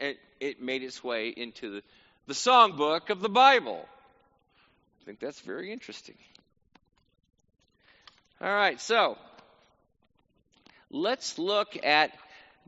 It, 0.00 0.18
it 0.40 0.62
made 0.62 0.82
its 0.82 1.02
way 1.02 1.28
into 1.28 1.70
the, 1.76 1.82
the 2.26 2.34
songbook 2.34 3.10
of 3.10 3.20
the 3.20 3.28
Bible. 3.28 3.86
I 5.00 5.04
think 5.04 5.20
that's 5.20 5.40
very 5.40 5.72
interesting. 5.72 6.16
All 8.40 8.52
right, 8.52 8.80
so 8.80 9.16
let's 10.90 11.38
look 11.38 11.84
at 11.84 12.12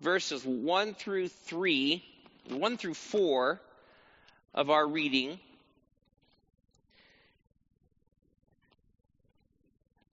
verses 0.01 0.45
1 0.45 0.95
through 0.95 1.29
3, 1.29 2.03
1 2.49 2.77
through 2.77 2.95
4 2.95 3.61
of 4.55 4.71
our 4.71 4.87
reading. 4.87 5.39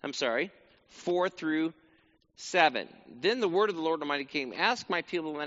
I'm 0.04 0.14
sorry, 0.14 0.52
4 0.90 1.30
through 1.30 1.74
7. 2.36 2.88
Then 3.22 3.40
the 3.40 3.48
word 3.48 3.70
of 3.70 3.76
the 3.76 3.82
Lord 3.82 4.02
Almighty 4.02 4.26
came, 4.26 4.54
Ask 4.56 4.90
my 4.90 5.02
people, 5.02 5.40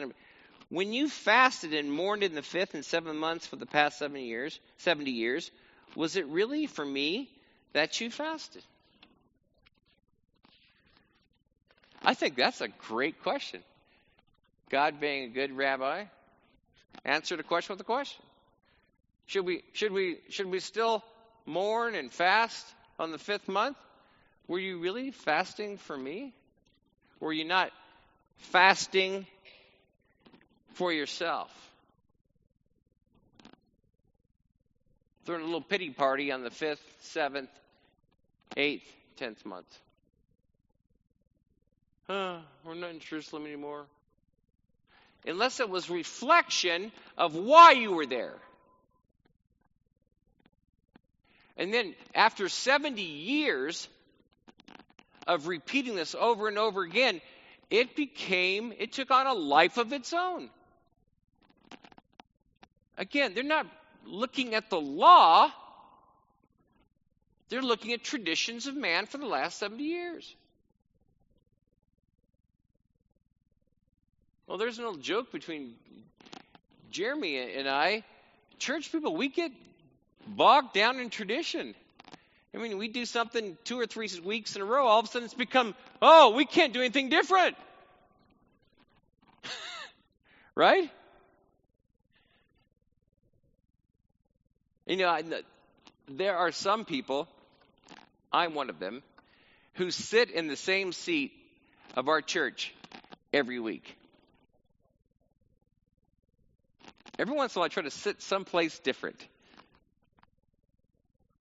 when 0.71 0.93
you 0.93 1.09
fasted 1.09 1.73
and 1.73 1.91
mourned 1.91 2.23
in 2.23 2.35
the 2.35 2.43
fifth 2.43 2.75
and 2.75 2.85
seventh 2.85 3.17
months 3.17 3.47
for 3.47 3.57
the 3.57 3.67
past 3.67 3.99
seven 3.99 4.21
years, 4.21 4.59
70 4.79 5.11
years, 5.11 5.51
was 5.95 6.17
it 6.17 6.27
really 6.27 6.67
for 6.67 6.85
me 6.85 7.31
that 7.73 8.01
you 8.01 8.11
fasted? 8.11 8.63
I 12.03 12.15
think 12.15 12.37
that's 12.37 12.61
a 12.61 12.69
great 12.69 13.23
question. 13.23 13.63
God 14.71 15.01
being 15.01 15.25
a 15.25 15.29
good 15.29 15.57
rabbi, 15.57 16.05
answer 17.05 17.37
the 17.37 17.43
question 17.43 17.73
with 17.75 17.81
a 17.81 17.85
question. 17.85 18.23
Should 19.27 19.45
we 19.47 19.63
should 19.73 19.93
we 19.93 20.19
should 20.29 20.47
we 20.47 20.61
still 20.61 21.03
mourn 21.47 21.95
and 21.95 22.13
fast 22.13 22.67
on 22.99 23.11
the 23.11 23.19
fifth 23.19 23.49
month? 23.49 23.77
Were 24.47 24.59
you 24.59 24.79
really 24.79 25.11
fasting 25.11 25.79
for 25.79 25.97
me? 25.97 26.33
Were 27.21 27.33
you 27.33 27.45
not 27.45 27.71
fasting 28.39 29.27
for 30.79 30.93
yourself. 30.93 31.51
Throwing 35.27 35.43
a 35.43 35.45
little 35.45 35.61
pity 35.61 35.91
party 35.91 36.31
on 36.31 36.45
the 36.45 36.51
fifth, 36.51 36.81
seventh, 37.01 37.51
eighth, 38.57 38.87
tenth 39.17 39.45
month. 39.45 39.67
Huh, 42.07 42.39
we're 42.65 42.75
not 42.75 42.91
in 42.91 43.01
Jerusalem 43.01 43.45
anymore. 43.45 43.87
Unless 45.27 45.59
it 45.59 45.69
was 45.69 45.91
reflection 45.91 46.93
of 47.19 47.35
why 47.35 47.73
you 47.73 47.93
were 47.93 48.07
there. 48.07 48.37
And 51.57 51.75
then 51.75 51.97
after 52.15 52.49
70 52.49 53.03
years 53.03 53.89
of 55.27 55.49
repeating 55.49 55.97
this 55.97 56.15
over 56.15 56.47
and 56.47 56.57
over 56.57 56.83
again, 56.83 57.21
it 57.69 57.97
became, 57.97 58.73
it 58.79 58.93
took 58.93 59.11
on 59.11 59.27
a 59.27 59.35
life 59.35 59.77
of 59.77 59.93
its 59.93 60.13
own. 60.13 60.49
Again, 62.99 63.33
they're 63.33 63.45
not 63.45 63.67
looking 64.05 64.55
at 64.55 64.71
the 64.71 64.81
law, 64.81 65.51
they're 67.49 67.63
looking 67.63 67.93
at 67.93 68.03
traditions 68.03 68.67
of 68.67 68.75
man 68.75 69.07
for 69.07 69.19
the 69.19 69.27
last 69.27 69.59
70 69.59 69.83
years. 69.85 70.35
Well, 74.49 74.59
there's 74.59 74.79
an 74.79 74.85
old 74.85 75.01
joke 75.01 75.31
between 75.31 75.75
Jeremy 76.91 77.39
and 77.55 77.69
I. 77.69 78.03
Church 78.59 78.91
people, 78.91 79.15
we 79.15 79.29
get 79.29 79.53
bogged 80.27 80.73
down 80.73 80.99
in 80.99 81.11
tradition. 81.11 81.75
I 82.55 82.59
mean, 82.59 82.79
we 82.79 82.89
do 82.89 83.05
something 83.05 83.57
two 83.65 83.79
or 83.79 83.87
three 83.87 84.09
weeks 84.25 84.57
in 84.57 84.63
a 84.63 84.65
row, 84.65 84.87
all 84.87 84.99
of 84.99 85.05
a 85.05 85.09
sudden 85.09 85.27
it's 85.27 85.35
become, 85.35 85.75
oh, 86.03 86.35
we 86.35 86.47
can't 86.47 86.73
do 86.73 86.81
anything 86.81 87.11
different. 87.11 87.57
right? 90.55 90.91
You 94.89 94.97
know, 94.97 95.21
there 96.09 96.39
are 96.39 96.51
some 96.51 96.87
people, 96.87 97.29
I'm 98.33 98.55
one 98.55 98.71
of 98.71 98.79
them, 98.79 99.03
who 99.75 99.91
sit 99.91 100.31
in 100.31 100.49
the 100.49 100.57
same 100.57 100.93
seat 100.95 101.33
of 101.95 102.09
our 102.09 102.23
church 102.23 102.75
every 103.31 103.61
week. 103.61 103.97
Every 107.19 107.37
once 107.37 107.55
in 107.55 107.59
a 107.59 107.61
while, 107.61 107.67
I 107.67 107.69
try 107.69 107.83
to 107.83 107.91
sit 107.91 108.23
someplace 108.23 108.79
different. 108.79 109.23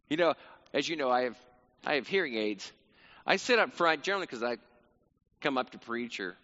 You 0.10 0.18
know, 0.18 0.34
as 0.74 0.89
you 0.89 0.98
know, 0.98 1.10
I 1.10 1.22
have 1.24 1.38
I 1.86 1.96
have 1.96 2.08
hearing 2.08 2.36
aids. 2.36 2.70
I 3.25 3.38
sit 3.38 3.60
up 3.60 3.74
front 3.74 4.04
generally 4.04 4.25
because 4.25 4.44
I 4.44 4.58
come 5.39 5.58
up 5.58 5.70
to 5.70 5.77
preach 5.77 6.20
or 6.20 6.36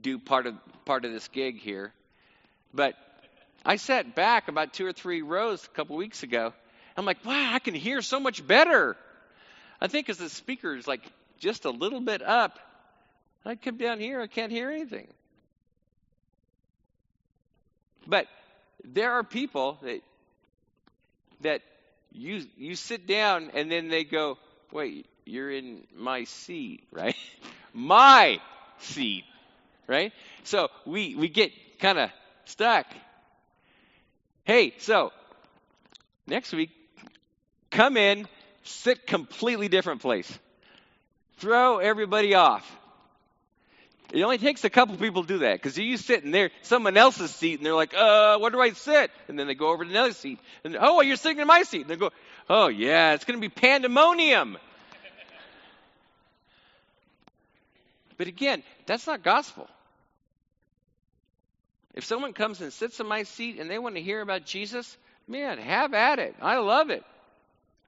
do 0.00 0.18
part 0.18 0.46
of 0.46 0.54
part 0.86 1.04
of 1.04 1.12
this 1.12 1.28
gig 1.28 1.58
here. 1.58 1.92
But 2.72 2.94
I 3.64 3.76
sat 3.76 4.14
back 4.14 4.48
about 4.48 4.72
two 4.72 4.86
or 4.86 4.92
three 4.92 5.22
rows 5.22 5.64
a 5.64 5.68
couple 5.68 5.96
weeks 5.96 6.22
ago. 6.22 6.52
I'm 6.96 7.04
like, 7.04 7.24
wow, 7.24 7.50
I 7.52 7.58
can 7.58 7.74
hear 7.74 8.02
so 8.02 8.20
much 8.20 8.46
better. 8.46 8.96
I 9.80 9.86
think 9.88 10.08
as 10.08 10.18
the 10.18 10.28
speaker 10.28 10.74
is 10.74 10.86
like 10.86 11.02
just 11.38 11.64
a 11.64 11.70
little 11.70 12.00
bit 12.00 12.22
up, 12.22 12.58
I 13.44 13.54
come 13.54 13.76
down 13.76 13.98
here, 13.98 14.20
I 14.20 14.26
can't 14.26 14.52
hear 14.52 14.70
anything. 14.70 15.06
But 18.06 18.26
there 18.84 19.12
are 19.12 19.24
people 19.24 19.78
that 19.82 20.00
that 21.42 21.62
you 22.12 22.44
you 22.56 22.74
sit 22.74 23.06
down 23.06 23.50
and 23.54 23.70
then 23.70 23.88
they 23.88 24.04
go, 24.04 24.38
"Wait, 24.72 25.06
you're 25.24 25.50
in 25.50 25.84
my 25.94 26.24
seat, 26.24 26.86
right? 26.92 27.16
my 27.72 28.40
seat." 28.78 29.24
Right? 29.86 30.12
So 30.44 30.68
we 30.86 31.14
we 31.14 31.28
get 31.28 31.52
kind 31.78 31.98
of 31.98 32.10
stuck. 32.44 32.86
Hey, 34.50 34.74
so 34.78 35.12
next 36.26 36.52
week 36.52 36.70
come 37.70 37.96
in, 37.96 38.26
sit 38.64 39.06
completely 39.06 39.68
different 39.68 40.00
place. 40.02 40.28
Throw 41.38 41.78
everybody 41.78 42.34
off. 42.34 42.68
It 44.12 44.20
only 44.22 44.38
takes 44.38 44.64
a 44.64 44.68
couple 44.68 44.96
people 44.96 45.22
to 45.22 45.28
do 45.28 45.38
that 45.38 45.52
because 45.52 45.78
you 45.78 45.96
sit 45.96 46.24
in 46.24 46.32
there, 46.32 46.50
someone 46.62 46.96
else's 46.96 47.32
seat, 47.32 47.60
and 47.60 47.64
they're 47.64 47.76
like, 47.76 47.94
uh, 47.94 48.38
where 48.40 48.50
do 48.50 48.60
I 48.60 48.72
sit? 48.72 49.12
And 49.28 49.38
then 49.38 49.46
they 49.46 49.54
go 49.54 49.70
over 49.70 49.84
to 49.84 49.90
another 49.90 50.14
seat. 50.14 50.40
And, 50.64 50.76
oh, 50.76 50.96
well, 50.96 51.04
you're 51.04 51.14
sitting 51.14 51.38
in 51.38 51.46
my 51.46 51.62
seat. 51.62 51.82
And 51.82 51.90
they 51.90 51.94
go, 51.94 52.10
oh, 52.48 52.66
yeah, 52.66 53.14
it's 53.14 53.24
going 53.24 53.40
to 53.40 53.40
be 53.40 53.50
pandemonium. 53.50 54.58
but 58.18 58.26
again, 58.26 58.64
that's 58.86 59.06
not 59.06 59.22
gospel. 59.22 59.68
If 61.94 62.04
someone 62.04 62.32
comes 62.32 62.60
and 62.60 62.72
sits 62.72 63.00
in 63.00 63.06
my 63.06 63.24
seat 63.24 63.58
and 63.58 63.70
they 63.70 63.78
want 63.78 63.96
to 63.96 64.02
hear 64.02 64.20
about 64.20 64.44
Jesus, 64.44 64.96
man, 65.26 65.58
have 65.58 65.94
at 65.94 66.18
it. 66.18 66.34
I 66.40 66.58
love 66.58 66.90
it. 66.90 67.04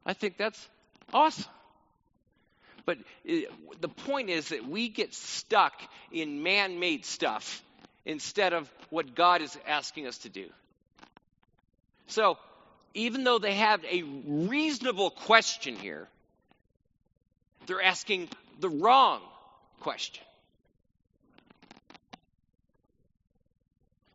I 0.04 0.12
think 0.12 0.36
that's 0.36 0.68
awesome. 1.12 1.50
But 2.84 2.98
it, 3.24 3.50
the 3.80 3.88
point 3.88 4.28
is 4.28 4.48
that 4.48 4.66
we 4.66 4.88
get 4.88 5.14
stuck 5.14 5.74
in 6.10 6.42
man 6.42 6.80
made 6.80 7.04
stuff 7.04 7.62
instead 8.04 8.52
of 8.52 8.72
what 8.90 9.14
God 9.14 9.40
is 9.40 9.56
asking 9.66 10.08
us 10.08 10.18
to 10.18 10.28
do. 10.28 10.46
So, 12.08 12.38
even 12.94 13.24
though 13.24 13.38
they 13.38 13.54
have 13.54 13.84
a 13.84 14.02
reasonable 14.02 15.10
question 15.10 15.76
here, 15.76 16.08
they're 17.66 17.82
asking 17.82 18.28
the 18.60 18.68
wrong 18.68 19.20
question. 19.80 20.24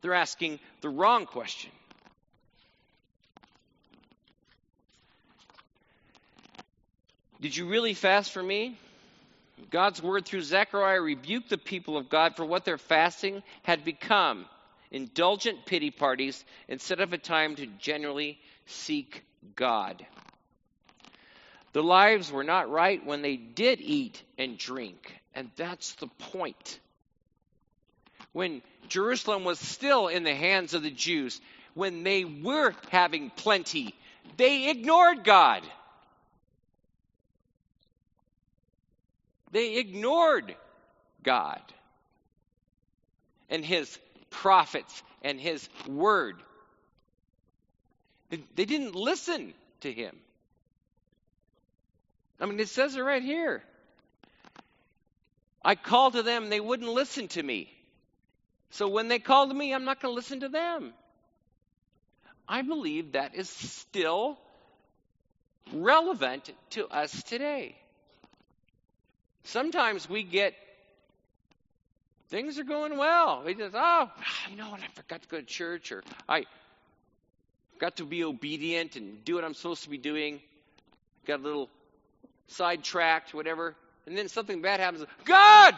They're 0.02 0.14
asking 0.14 0.60
the 0.82 0.90
wrong 0.90 1.26
question. 1.26 1.72
Did 7.40 7.56
you 7.56 7.68
really 7.68 7.94
fast 7.94 8.32
for 8.32 8.42
me? 8.42 8.78
God's 9.70 10.02
word 10.02 10.26
through 10.26 10.42
Zechariah 10.42 11.02
rebuked 11.02 11.50
the 11.50 11.58
people 11.58 11.98
of 11.98 12.10
God 12.10 12.36
for 12.36 12.46
what 12.46 12.66
their 12.66 12.78
fasting 12.78 13.44
had 13.64 13.84
become 13.84 14.46
indulgent 14.92 15.66
pity 15.66 15.92
parties 15.92 16.44
instead 16.68 17.00
of 17.00 17.14
a 17.14 17.18
time 17.18 17.56
to 17.56 17.66
genuinely 17.80 18.40
seek 18.66 19.24
God. 19.56 20.06
The 21.74 21.84
lives 21.84 22.32
were 22.32 22.44
not 22.44 22.72
right 22.72 23.06
when 23.06 23.22
they 23.22 23.36
did 23.36 23.82
eat 23.82 24.24
and 24.38 24.58
drink, 24.58 25.20
and 25.36 25.52
that's 25.56 25.94
the 25.96 26.08
point. 26.08 26.80
When 28.38 28.62
Jerusalem 28.88 29.46
was 29.46 29.58
still 29.58 30.10
in 30.10 30.22
the 30.22 30.36
hands 30.36 30.76
of 30.76 30.84
the 30.84 30.92
Jews, 30.92 31.42
when 31.74 32.04
they 32.04 32.24
were 32.24 32.76
having 32.92 33.32
plenty, 33.32 33.96
they 34.38 34.70
ignored 34.70 35.24
God. 35.24 35.64
They 39.50 39.78
ignored 39.78 40.56
God 41.24 41.60
and 43.50 43.66
his 43.66 43.98
prophets 44.30 45.02
and 45.24 45.42
his 45.42 45.68
word. 45.88 46.36
They 48.30 48.66
didn't 48.66 48.94
listen 48.94 49.56
to 49.82 49.92
him. 49.92 50.16
I 52.40 52.46
mean, 52.46 52.60
it 52.60 52.70
says 52.70 52.96
it 52.96 53.02
right 53.02 53.24
here. 53.24 53.64
I 55.66 55.74
called 55.74 56.14
to 56.14 56.22
them, 56.22 56.50
they 56.50 56.60
wouldn't 56.60 56.92
listen 56.92 57.30
to 57.30 57.42
me. 57.42 57.74
So 58.72 58.88
when 58.88 59.08
they 59.08 59.20
call 59.20 59.48
to 59.48 59.54
me, 59.54 59.74
I'm 59.74 59.86
not 59.86 60.02
going 60.02 60.12
to 60.12 60.16
listen 60.16 60.42
to 60.42 60.50
them. 60.50 60.94
I 62.48 62.62
believe 62.62 63.14
that 63.14 63.36
is 63.36 63.50
still 63.50 64.38
relevant 65.74 66.50
to 66.72 66.88
us 66.88 67.24
today. 67.24 67.76
Sometimes 69.44 70.10
we 70.10 70.24
get 70.24 70.54
things 72.30 72.60
are 72.60 72.64
going 72.64 72.98
well. 72.98 73.44
We 73.46 73.54
just, 73.54 73.76
oh, 73.78 74.10
you 74.50 74.58
know 74.58 74.70
what, 74.70 74.82
I 74.82 74.88
forgot 74.94 75.22
to 75.22 75.28
go 75.28 75.38
to 75.38 75.46
church, 75.46 75.92
or 75.92 76.04
I 76.28 76.46
got 77.80 77.98
to 77.98 78.06
be 78.06 78.24
obedient 78.24 78.96
and 78.96 79.24
do 79.24 79.36
what 79.36 79.44
I'm 79.44 79.54
supposed 79.54 79.84
to 79.84 79.90
be 79.90 79.98
doing. 79.98 80.42
Got 81.26 81.40
a 81.40 81.44
little 81.44 81.70
sidetracked, 82.48 83.34
whatever. 83.34 83.76
And 84.06 84.18
then 84.18 84.30
something 84.30 84.62
bad 84.62 84.80
happens. 84.80 85.06
God! 85.26 85.76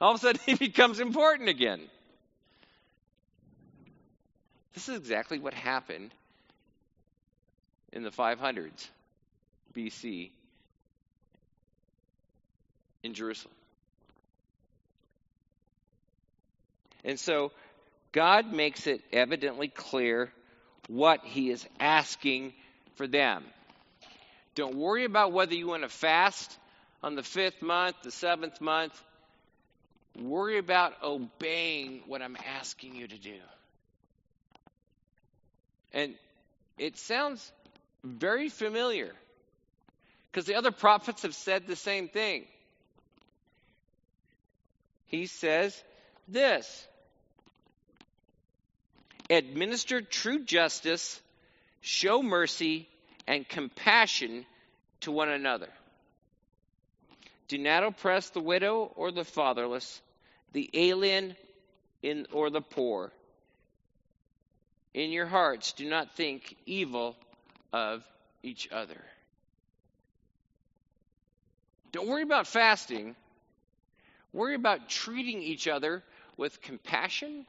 All 0.00 0.12
of 0.12 0.16
a 0.16 0.20
sudden, 0.20 0.40
it 0.46 0.58
becomes 0.58 1.00
important 1.00 1.48
again. 1.48 1.80
This 4.74 4.88
is 4.88 4.96
exactly 4.96 5.38
what 5.38 5.54
happened 5.54 6.12
in 7.92 8.02
the 8.02 8.10
500s 8.10 8.88
BC 9.74 10.30
in 13.02 13.14
Jerusalem. 13.14 13.54
And 17.04 17.18
so 17.18 17.52
God 18.12 18.52
makes 18.52 18.86
it 18.86 19.00
evidently 19.12 19.68
clear 19.68 20.30
what 20.88 21.24
he 21.24 21.50
is 21.50 21.66
asking 21.80 22.52
for 22.96 23.06
them. 23.06 23.44
Don't 24.54 24.76
worry 24.76 25.04
about 25.04 25.32
whether 25.32 25.54
you 25.54 25.68
want 25.68 25.82
to 25.82 25.88
fast 25.88 26.58
on 27.02 27.14
the 27.14 27.22
fifth 27.22 27.62
month, 27.62 27.96
the 28.02 28.10
seventh 28.10 28.60
month. 28.60 29.00
Worry 30.20 30.58
about 30.58 30.94
obeying 31.02 32.02
what 32.06 32.22
I'm 32.22 32.36
asking 32.58 32.94
you 32.94 33.06
to 33.06 33.18
do. 33.18 33.38
And 35.92 36.14
it 36.78 36.96
sounds 36.98 37.52
very 38.02 38.48
familiar 38.48 39.12
because 40.30 40.46
the 40.46 40.54
other 40.54 40.70
prophets 40.70 41.22
have 41.22 41.34
said 41.34 41.66
the 41.66 41.76
same 41.76 42.08
thing 42.08 42.44
he 45.06 45.26
says 45.26 45.82
this 46.28 46.86
Administer 49.28 50.02
true 50.02 50.44
justice, 50.44 51.20
show 51.80 52.22
mercy 52.22 52.88
and 53.26 53.48
compassion 53.48 54.46
to 55.00 55.10
one 55.10 55.28
another. 55.28 55.68
Do 57.48 57.58
not 57.58 57.82
oppress 57.82 58.30
the 58.30 58.40
widow 58.40 58.92
or 58.94 59.10
the 59.10 59.24
fatherless, 59.24 60.00
the 60.56 60.70
alien 60.72 61.36
in, 62.02 62.26
or 62.32 62.48
the 62.48 62.62
poor. 62.62 63.12
In 64.94 65.10
your 65.10 65.26
hearts, 65.26 65.72
do 65.72 65.86
not 65.86 66.16
think 66.16 66.56
evil 66.64 67.14
of 67.74 68.02
each 68.42 68.66
other. 68.72 69.02
Don't 71.92 72.08
worry 72.08 72.22
about 72.22 72.46
fasting. 72.46 73.14
Worry 74.32 74.54
about 74.54 74.88
treating 74.88 75.42
each 75.42 75.68
other 75.68 76.02
with 76.38 76.62
compassion, 76.62 77.44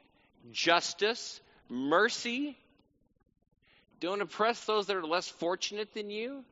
justice, 0.52 1.40
mercy. 1.70 2.58
Don't 4.00 4.20
oppress 4.20 4.62
those 4.66 4.88
that 4.88 4.96
are 4.96 5.06
less 5.06 5.28
fortunate 5.28 5.94
than 5.94 6.10
you. 6.10 6.44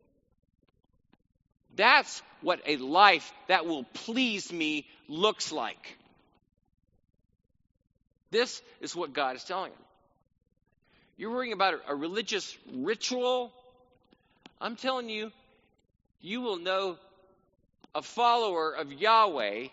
That's 1.76 2.22
what 2.40 2.60
a 2.64 2.78
life 2.78 3.30
that 3.48 3.66
will 3.66 3.84
please 3.92 4.50
me 4.50 4.86
looks 5.06 5.52
like. 5.52 5.98
This 8.30 8.60
is 8.80 8.94
what 8.94 9.12
God 9.12 9.36
is 9.36 9.44
telling 9.44 9.72
him. 9.72 9.78
You're 11.16 11.30
worrying 11.30 11.52
about 11.52 11.74
a, 11.88 11.94
religious 11.94 12.56
ritual. 12.74 13.52
I'm 14.60 14.76
telling 14.76 15.08
you, 15.08 15.32
you 16.20 16.42
will 16.42 16.58
know 16.58 16.96
a 17.94 18.02
follower 18.02 18.72
of 18.72 18.92
Yahweh 18.92 19.68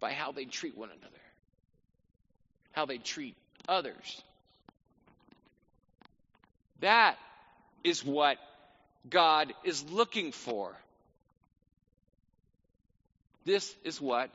by 0.00 0.12
how 0.12 0.32
they 0.32 0.44
treat 0.44 0.76
one 0.76 0.90
another, 0.90 1.22
how 2.72 2.84
they 2.84 2.98
treat 2.98 3.34
others. 3.66 4.22
That 6.80 7.16
is 7.82 8.04
what 8.04 8.36
God 9.08 9.54
is 9.64 9.84
looking 9.90 10.32
for. 10.32 10.74
This 13.46 13.74
is 13.84 14.00
what 14.00 14.30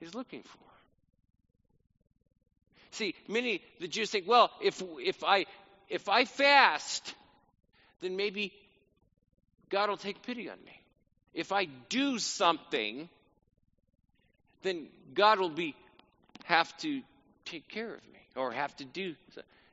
He's 0.00 0.14
looking 0.14 0.42
for. 0.42 0.69
See, 2.92 3.14
many 3.28 3.62
the 3.80 3.88
Jews 3.88 4.10
think, 4.10 4.26
well, 4.26 4.50
if 4.60 4.82
if 4.98 5.22
I 5.24 5.46
if 5.88 6.08
I 6.08 6.24
fast, 6.24 7.14
then 8.00 8.16
maybe 8.16 8.52
God 9.68 9.88
will 9.88 9.96
take 9.96 10.22
pity 10.22 10.48
on 10.48 10.58
me. 10.64 10.80
If 11.32 11.52
I 11.52 11.66
do 11.88 12.18
something, 12.18 13.08
then 14.62 14.88
God 15.14 15.38
will 15.38 15.50
be 15.50 15.76
have 16.44 16.76
to 16.78 17.02
take 17.44 17.68
care 17.68 17.94
of 17.94 18.02
me 18.12 18.20
or 18.36 18.52
have 18.52 18.74
to 18.76 18.84
do 18.84 19.14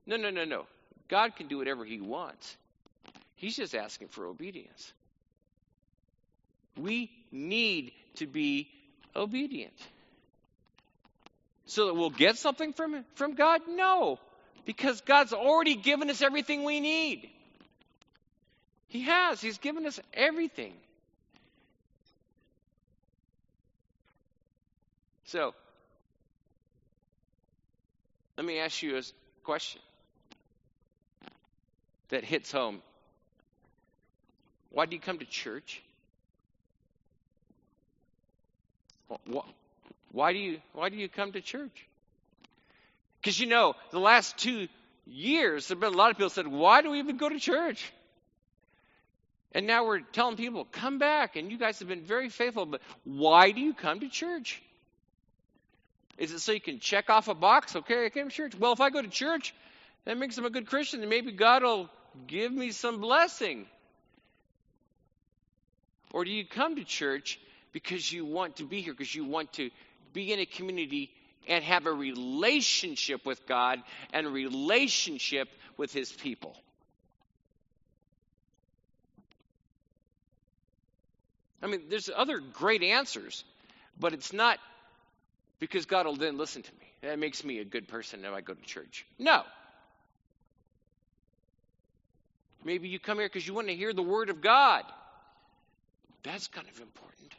no 0.06 0.18
no 0.18 0.30
no 0.30 0.46
no. 0.46 0.66
God 1.10 1.36
can 1.36 1.48
do 1.48 1.58
whatever 1.58 1.86
he 1.86 2.00
wants. 2.00 2.56
He's 3.36 3.56
just 3.56 3.76
asking 3.76 4.10
for 4.10 4.26
obedience. 4.26 4.94
We 6.76 7.12
need 7.32 7.92
to 8.16 8.28
be 8.28 8.70
obedient 9.16 9.74
so 11.68 11.88
that 11.88 11.94
we'll 11.94 12.10
get 12.10 12.38
something 12.38 12.74
from, 12.74 13.06
from 13.16 13.36
God? 13.36 13.62
No, 13.68 14.20
because 14.66 15.02
God's 15.02 15.34
already 15.34 15.76
given 15.76 16.10
us 16.10 16.22
everything 16.22 16.64
we 16.64 16.80
need. 16.80 17.30
He 18.88 19.02
has, 19.04 19.40
He's 19.40 19.58
given 19.58 19.86
us 19.86 20.00
everything. 20.14 20.74
So, 25.26 25.54
let 28.38 28.46
me 28.46 28.60
ask 28.60 28.82
you 28.82 28.98
a 28.98 29.02
question 29.44 29.82
that 32.10 32.24
hits 32.24 32.50
home. 32.50 32.82
Why 34.72 34.86
do 34.86 34.96
you 34.96 35.02
come 35.02 35.20
to 35.20 35.26
church? 35.26 35.82
Why 40.12 40.34
do 40.34 40.40
you 40.40 40.60
why 40.74 40.90
do 40.90 40.98
you 40.98 41.10
come 41.10 41.32
to 41.34 41.42
church? 41.42 41.88
Because 43.22 43.40
you 43.40 43.48
know, 43.48 43.76
the 43.92 44.00
last 44.00 44.38
two 44.38 44.68
years, 45.06 45.68
there 45.68 45.76
have 45.76 45.82
been 45.82 45.94
a 45.94 45.98
lot 45.98 46.12
of 46.12 46.18
people 46.18 46.30
said, 46.30 46.48
Why 46.48 46.82
do 46.82 46.92
we 46.92 47.00
even 47.00 47.18
go 47.18 47.30
to 47.30 47.40
church? 47.40 47.92
And 49.54 49.66
now 49.66 49.86
we're 49.86 50.02
telling 50.02 50.36
people, 50.36 50.66
come 50.66 51.00
back, 51.00 51.36
and 51.36 51.52
you 51.52 51.58
guys 51.58 51.80
have 51.80 51.88
been 51.88 52.04
very 52.04 52.30
faithful, 52.30 52.66
but 52.66 52.82
why 53.06 53.52
do 53.52 53.62
you 53.62 53.74
come 53.74 54.02
to 54.02 54.10
church? 54.10 54.62
Is 56.18 56.32
it 56.32 56.40
so 56.40 56.52
you 56.52 56.62
can 56.62 56.80
check 56.80 57.10
off 57.10 57.28
a 57.28 57.34
box? 57.34 57.76
Okay, 57.76 58.06
I 58.06 58.10
came 58.10 58.30
to 58.30 58.36
church. 58.36 58.54
Well, 58.56 58.74
if 58.74 58.82
I 58.82 58.90
go 58.90 59.02
to 59.02 59.08
church, 59.08 59.54
that 60.06 60.18
makes 60.18 60.36
them 60.36 60.46
a 60.46 60.50
good 60.50 60.68
Christian, 60.68 61.02
and 61.02 61.10
maybe 61.10 61.32
God 61.32 61.64
will 61.64 61.90
give 62.28 62.52
me 62.52 62.72
some 62.72 63.00
blessing. 63.00 63.66
Or 66.12 66.26
do 66.26 66.32
you 66.32 66.46
come 66.46 66.76
to 66.76 66.84
church 66.84 67.40
because 67.72 68.12
you 68.12 68.26
want 68.26 68.58
to 68.58 68.64
be 68.64 68.82
here, 68.82 68.94
because 68.94 69.14
you 69.14 69.26
want 69.26 69.54
to 69.54 69.70
be 70.18 70.34
in 70.34 70.40
a 70.40 70.48
community 70.48 71.12
and 71.48 71.64
have 71.64 71.86
a 71.86 71.92
relationship 71.92 73.24
with 73.24 73.46
God 73.46 73.80
and 74.12 74.26
relationship 74.28 75.48
with 75.78 75.94
His 75.94 76.12
people. 76.12 76.56
I 81.62 81.68
mean, 81.68 81.84
there's 81.90 82.10
other 82.14 82.40
great 82.40 82.82
answers, 82.82 83.44
but 84.00 84.14
it's 84.14 84.34
not 84.34 84.58
because 85.60 85.86
God 85.86 86.08
will 86.08 86.16
then 86.16 86.36
listen 86.36 86.64
to 86.64 86.72
me. 86.80 86.88
That 87.04 87.20
makes 87.20 87.44
me 87.44 87.60
a 87.60 87.66
good 87.66 87.88
person 87.88 88.26
if 88.26 88.34
I 88.34 88.42
go 88.42 88.56
to 88.56 88.62
church. 88.64 89.06
No. 89.20 89.44
Maybe 92.66 92.90
you 92.90 92.98
come 92.98 93.20
here 93.20 93.28
because 93.28 93.48
you 93.48 93.54
want 93.54 93.68
to 93.68 93.76
hear 93.76 93.94
the 93.94 94.02
Word 94.02 94.32
of 94.32 94.42
God. 94.42 94.84
That's 96.24 96.48
kind 96.48 96.68
of 96.68 96.82
important. 96.82 97.36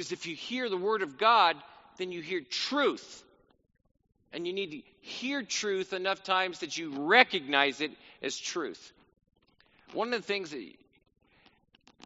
Because 0.00 0.12
if 0.12 0.24
you 0.24 0.34
hear 0.34 0.70
the 0.70 0.78
Word 0.78 1.02
of 1.02 1.18
God, 1.18 1.58
then 1.98 2.10
you 2.10 2.22
hear 2.22 2.40
truth. 2.40 3.22
And 4.32 4.46
you 4.46 4.54
need 4.54 4.70
to 4.70 4.80
hear 5.02 5.42
truth 5.42 5.92
enough 5.92 6.22
times 6.22 6.60
that 6.60 6.78
you 6.78 7.06
recognize 7.06 7.82
it 7.82 7.90
as 8.22 8.38
truth. 8.38 8.94
One 9.92 10.14
of 10.14 10.22
the 10.22 10.26
things 10.26 10.52
that 10.52 10.66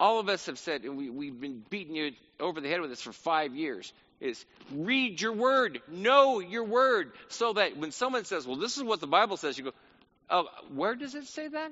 all 0.00 0.18
of 0.18 0.28
us 0.28 0.46
have 0.46 0.58
said, 0.58 0.82
and 0.82 0.96
we, 0.96 1.08
we've 1.08 1.40
been 1.40 1.64
beating 1.70 1.94
you 1.94 2.10
over 2.40 2.60
the 2.60 2.68
head 2.68 2.80
with 2.80 2.90
this 2.90 3.00
for 3.00 3.12
five 3.12 3.54
years, 3.54 3.92
is 4.20 4.44
read 4.72 5.20
your 5.20 5.34
word, 5.34 5.80
know 5.86 6.40
your 6.40 6.64
word, 6.64 7.12
so 7.28 7.52
that 7.52 7.76
when 7.76 7.92
someone 7.92 8.24
says, 8.24 8.44
Well, 8.44 8.56
this 8.56 8.76
is 8.76 8.82
what 8.82 9.00
the 9.00 9.06
Bible 9.06 9.36
says, 9.36 9.56
you 9.56 9.66
go, 9.66 9.72
Oh, 10.28 10.48
where 10.74 10.96
does 10.96 11.14
it 11.14 11.28
say 11.28 11.46
that? 11.46 11.70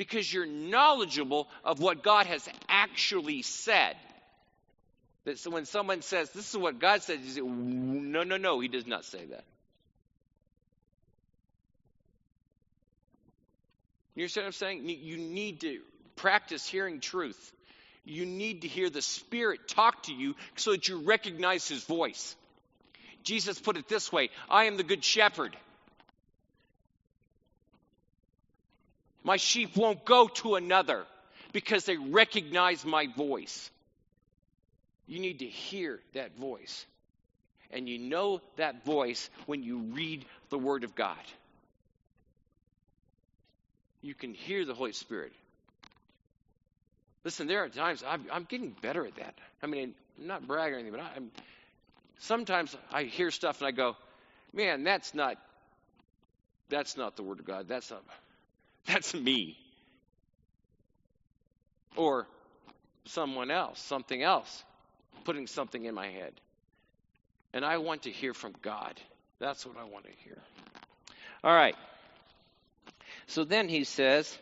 Because 0.00 0.32
you're 0.32 0.46
knowledgeable 0.46 1.46
of 1.62 1.78
what 1.78 2.02
God 2.02 2.24
has 2.24 2.48
actually 2.70 3.42
said. 3.42 3.94
That 5.26 5.38
so 5.38 5.50
when 5.50 5.66
someone 5.66 6.00
says, 6.00 6.30
This 6.30 6.48
is 6.48 6.56
what 6.56 6.78
God 6.78 7.02
said, 7.02 7.20
you 7.20 7.30
say, 7.30 7.42
No, 7.42 8.22
no, 8.22 8.38
no, 8.38 8.60
he 8.60 8.68
does 8.68 8.86
not 8.86 9.04
say 9.04 9.26
that. 9.26 9.44
You 14.14 14.22
understand 14.22 14.44
what 14.44 14.48
I'm 14.48 14.52
saying? 14.52 14.88
You 14.88 15.18
need 15.18 15.60
to 15.60 15.80
practice 16.16 16.66
hearing 16.66 17.00
truth. 17.00 17.52
You 18.02 18.24
need 18.24 18.62
to 18.62 18.68
hear 18.68 18.88
the 18.88 19.02
Spirit 19.02 19.68
talk 19.68 20.04
to 20.04 20.14
you 20.14 20.34
so 20.56 20.70
that 20.70 20.88
you 20.88 21.00
recognize 21.00 21.68
His 21.68 21.84
voice. 21.84 22.34
Jesus 23.22 23.60
put 23.60 23.76
it 23.76 23.86
this 23.86 24.10
way 24.10 24.30
I 24.48 24.64
am 24.64 24.78
the 24.78 24.82
Good 24.82 25.04
Shepherd. 25.04 25.54
My 29.22 29.36
sheep 29.36 29.76
won't 29.76 30.04
go 30.04 30.28
to 30.28 30.54
another 30.54 31.04
because 31.52 31.84
they 31.84 31.96
recognize 31.96 32.84
my 32.84 33.06
voice. 33.06 33.70
You 35.06 35.18
need 35.18 35.40
to 35.40 35.46
hear 35.46 36.00
that 36.14 36.36
voice. 36.36 36.86
And 37.72 37.88
you 37.88 37.98
know 37.98 38.40
that 38.56 38.84
voice 38.84 39.30
when 39.46 39.62
you 39.62 39.78
read 39.78 40.24
the 40.48 40.58
Word 40.58 40.84
of 40.84 40.94
God. 40.94 41.16
You 44.02 44.14
can 44.14 44.34
hear 44.34 44.64
the 44.64 44.74
Holy 44.74 44.92
Spirit. 44.92 45.32
Listen, 47.22 47.46
there 47.46 47.62
are 47.64 47.68
times 47.68 48.02
I'm, 48.06 48.24
I'm 48.32 48.44
getting 48.44 48.74
better 48.80 49.04
at 49.06 49.16
that. 49.16 49.34
I 49.62 49.66
mean, 49.66 49.94
I'm 50.18 50.26
not 50.26 50.46
bragging 50.46 50.74
or 50.74 50.78
anything, 50.78 50.98
but 50.98 51.02
I'm, 51.16 51.30
sometimes 52.18 52.76
I 52.90 53.04
hear 53.04 53.30
stuff 53.30 53.60
and 53.60 53.68
I 53.68 53.72
go, 53.72 53.96
man, 54.54 54.84
that's 54.84 55.14
not, 55.14 55.36
that's 56.70 56.96
not 56.96 57.16
the 57.16 57.22
Word 57.22 57.40
of 57.40 57.44
God. 57.44 57.68
That's 57.68 57.90
not, 57.90 58.02
that's 58.86 59.14
me. 59.14 59.56
Or 61.96 62.26
someone 63.06 63.50
else, 63.50 63.80
something 63.80 64.22
else, 64.22 64.64
putting 65.24 65.46
something 65.46 65.84
in 65.84 65.94
my 65.94 66.08
head. 66.08 66.32
And 67.52 67.64
I 67.64 67.78
want 67.78 68.02
to 68.02 68.10
hear 68.10 68.32
from 68.32 68.54
God. 68.62 69.00
That's 69.38 69.66
what 69.66 69.76
I 69.76 69.84
want 69.84 70.04
to 70.04 70.12
hear. 70.24 70.38
All 71.42 71.54
right. 71.54 71.74
So 73.26 73.44
then 73.44 73.68
he 73.68 73.84
says, 73.84 74.36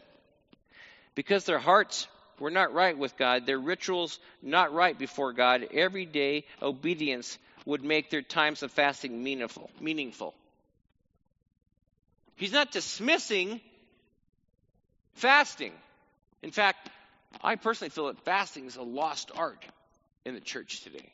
because 1.14 1.44
their 1.44 1.58
hearts 1.58 2.06
were 2.38 2.50
not 2.50 2.72
right 2.72 2.96
with 2.96 3.16
God, 3.16 3.46
their 3.46 3.58
rituals 3.58 4.18
not 4.42 4.72
right 4.72 4.98
before 4.98 5.32
God, 5.32 5.68
everyday 5.72 6.44
obedience 6.62 7.38
would 7.64 7.84
make 7.84 8.10
their 8.10 8.22
times 8.22 8.62
of 8.62 8.70
fasting 8.70 9.22
meaningful. 9.22 9.70
Meaningful. 9.80 10.34
He's 12.36 12.52
not 12.52 12.70
dismissing 12.70 13.60
Fasting. 15.18 15.72
In 16.42 16.52
fact, 16.52 16.90
I 17.42 17.56
personally 17.56 17.90
feel 17.90 18.06
that 18.06 18.20
fasting 18.20 18.66
is 18.66 18.76
a 18.76 18.82
lost 18.82 19.32
art 19.34 19.64
in 20.24 20.34
the 20.34 20.40
church 20.40 20.82
today. 20.82 21.10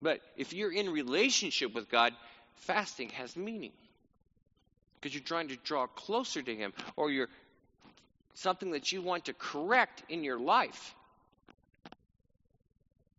But 0.00 0.20
if 0.36 0.52
you're 0.52 0.72
in 0.72 0.88
relationship 0.88 1.74
with 1.74 1.90
God, 1.90 2.12
fasting 2.58 3.08
has 3.10 3.36
meaning. 3.36 3.72
Because 5.00 5.12
you're 5.12 5.24
trying 5.24 5.48
to 5.48 5.56
draw 5.56 5.88
closer 5.88 6.40
to 6.40 6.54
Him, 6.54 6.72
or 6.94 7.10
you're 7.10 7.28
something 8.34 8.70
that 8.70 8.92
you 8.92 9.02
want 9.02 9.24
to 9.24 9.32
correct 9.32 10.04
in 10.08 10.22
your 10.22 10.38
life. 10.38 10.94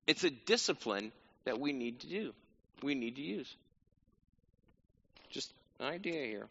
It's 0.07 0.23
a 0.23 0.29
discipline 0.29 1.11
that 1.43 1.59
we 1.59 1.73
need 1.73 1.99
to 1.99 2.07
do, 2.07 2.33
we 2.81 2.95
need 2.95 3.17
to 3.17 3.21
use. 3.21 3.53
Just 5.29 5.51
idea 5.81 6.25
here. 6.25 6.47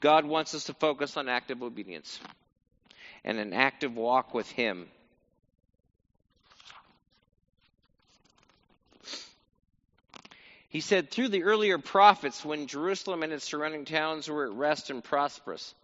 God 0.00 0.24
wants 0.24 0.54
us 0.54 0.64
to 0.64 0.74
focus 0.74 1.16
on 1.16 1.28
active 1.28 1.62
obedience 1.62 2.18
and 3.24 3.38
an 3.38 3.52
active 3.52 3.96
walk 3.96 4.32
with 4.32 4.50
Him. 4.50 4.86
He 10.70 10.80
said, 10.80 11.10
through 11.10 11.28
the 11.28 11.42
earlier 11.42 11.78
prophets, 11.78 12.44
when 12.44 12.68
Jerusalem 12.68 13.22
and 13.24 13.32
its 13.32 13.44
surrounding 13.44 13.84
towns 13.84 14.28
were 14.28 14.46
at 14.46 14.52
rest 14.52 14.88
and 14.88 15.02
prosperous. 15.02 15.74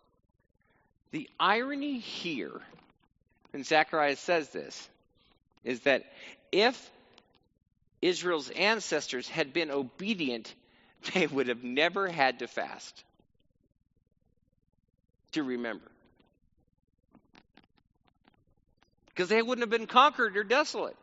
The 1.10 1.28
irony 1.40 1.98
here, 1.98 2.60
when 3.50 3.64
Zechariah 3.64 4.16
says 4.16 4.48
this, 4.50 4.88
is 5.64 5.80
that 5.80 6.04
if 6.52 6.90
Israel's 8.06 8.50
ancestors 8.50 9.28
had 9.28 9.52
been 9.52 9.70
obedient, 9.70 10.54
they 11.14 11.26
would 11.26 11.48
have 11.48 11.64
never 11.64 12.08
had 12.08 12.38
to 12.38 12.46
fast. 12.46 13.02
To 15.32 15.42
remember. 15.42 15.90
Because 19.08 19.28
they 19.28 19.42
wouldn't 19.42 19.62
have 19.62 19.70
been 19.70 19.88
conquered 19.88 20.36
or 20.36 20.44
desolate. 20.44 20.96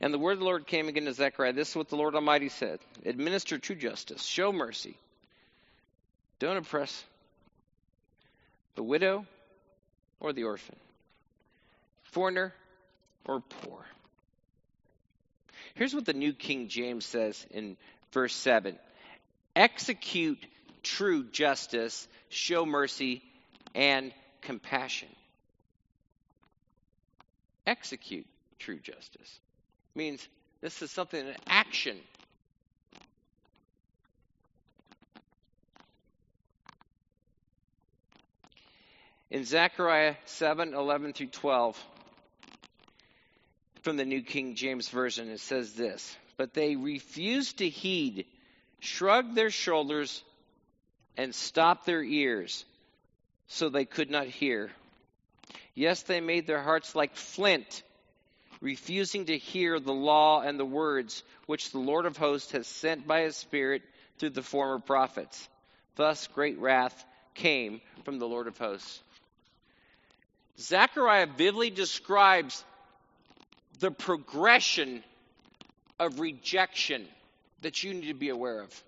And 0.00 0.14
the 0.14 0.18
word 0.18 0.34
of 0.34 0.38
the 0.38 0.44
Lord 0.44 0.66
came 0.66 0.88
again 0.88 1.06
to 1.06 1.12
Zechariah. 1.12 1.54
This 1.54 1.70
is 1.70 1.76
what 1.76 1.88
the 1.88 1.96
Lord 1.96 2.14
Almighty 2.14 2.50
said 2.50 2.78
Administer 3.04 3.58
true 3.58 3.74
justice, 3.74 4.22
show 4.22 4.52
mercy. 4.52 4.96
Don't 6.38 6.56
oppress 6.56 7.04
the 8.76 8.82
widow 8.82 9.26
or 10.20 10.32
the 10.32 10.44
orphan, 10.44 10.76
foreigner 12.04 12.52
or 13.24 13.40
poor. 13.40 13.84
Here's 15.74 15.94
what 15.94 16.06
the 16.06 16.12
New 16.12 16.32
King 16.32 16.68
James 16.68 17.04
says 17.06 17.46
in 17.50 17.76
verse 18.12 18.34
7 18.34 18.78
Execute 19.54 20.38
true 20.82 21.24
justice, 21.24 22.08
show 22.28 22.64
mercy, 22.64 23.22
and 23.74 24.12
compassion. 24.40 25.08
Execute 27.66 28.26
true 28.58 28.78
justice 28.78 29.40
means 29.94 30.26
this 30.60 30.80
is 30.82 30.90
something 30.90 31.26
an 31.26 31.36
action. 31.46 31.96
In 39.30 39.44
Zechariah 39.44 40.16
7 40.24 40.74
11 40.74 41.12
through 41.12 41.26
12, 41.26 41.84
from 43.82 43.96
the 43.96 44.04
New 44.04 44.22
King 44.22 44.54
James 44.54 44.88
Version, 44.88 45.28
it 45.28 45.40
says 45.40 45.74
this 45.74 46.16
But 46.36 46.54
they 46.54 46.76
refused 46.76 47.58
to 47.58 47.68
heed, 47.68 48.26
shrugged 48.80 49.34
their 49.34 49.50
shoulders, 49.50 50.22
and 51.16 51.34
stopped 51.34 51.84
their 51.84 52.02
ears, 52.02 52.64
so 53.48 53.68
they 53.68 53.84
could 53.84 54.10
not 54.10 54.26
hear. 54.26 54.70
Yes, 55.74 56.02
they 56.02 56.20
made 56.20 56.46
their 56.46 56.62
hearts 56.62 56.94
like 56.94 57.14
flint 57.14 57.82
refusing 58.60 59.26
to 59.26 59.38
hear 59.38 59.78
the 59.78 59.92
law 59.92 60.40
and 60.40 60.58
the 60.58 60.64
words 60.64 61.22
which 61.46 61.70
the 61.70 61.78
Lord 61.78 62.06
of 62.06 62.16
hosts 62.16 62.52
has 62.52 62.66
sent 62.66 63.06
by 63.06 63.22
his 63.22 63.36
Spirit 63.36 63.82
through 64.18 64.30
the 64.30 64.42
former 64.42 64.78
prophets. 64.78 65.48
Thus 65.96 66.26
great 66.28 66.58
wrath 66.58 67.04
came 67.34 67.80
from 68.04 68.18
the 68.18 68.26
Lord 68.26 68.48
of 68.48 68.58
hosts. 68.58 69.02
Zechariah 70.60 71.26
vividly 71.26 71.70
describes 71.70 72.64
the 73.78 73.90
progression 73.90 75.02
of 75.98 76.20
rejection 76.20 77.06
that 77.62 77.82
you 77.82 77.94
need 77.94 78.08
to 78.08 78.14
be 78.14 78.28
aware 78.28 78.60
of. 78.60 78.84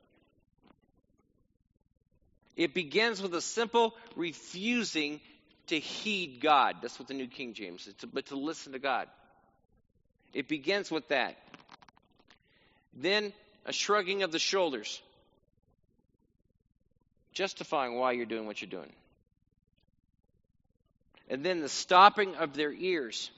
It 2.57 2.75
begins 2.75 3.23
with 3.23 3.35
a 3.35 3.41
simple 3.41 3.95
refusing 4.17 5.21
to 5.69 5.79
heed 5.79 6.41
God. 6.41 6.77
That's 6.83 6.99
what 6.99 7.09
the 7.09 7.15
New 7.15 7.29
King 7.29 7.55
James 7.55 7.87
is, 7.87 7.95
but 8.13 8.27
to 8.27 8.37
listen 8.37 8.73
to 8.73 8.79
God. 8.79 9.07
It 10.35 10.49
begins 10.49 10.91
with 10.91 11.09
that. 11.09 11.37
Then 12.95 13.33
a 13.65 13.73
shrugging 13.73 14.23
of 14.25 14.33
the 14.33 14.39
shoulders, 14.39 15.01
justifying 17.33 17.95
why 17.95 18.13
you're 18.13 18.27
doing 18.27 18.47
what 18.47 18.61
you're 18.61 18.71
doing. 18.71 18.93
And 21.31 21.45
then 21.45 21.61
the 21.61 21.69
stopping 21.69 22.35
of 22.35 22.55
their 22.55 22.73
ears. 22.73 23.31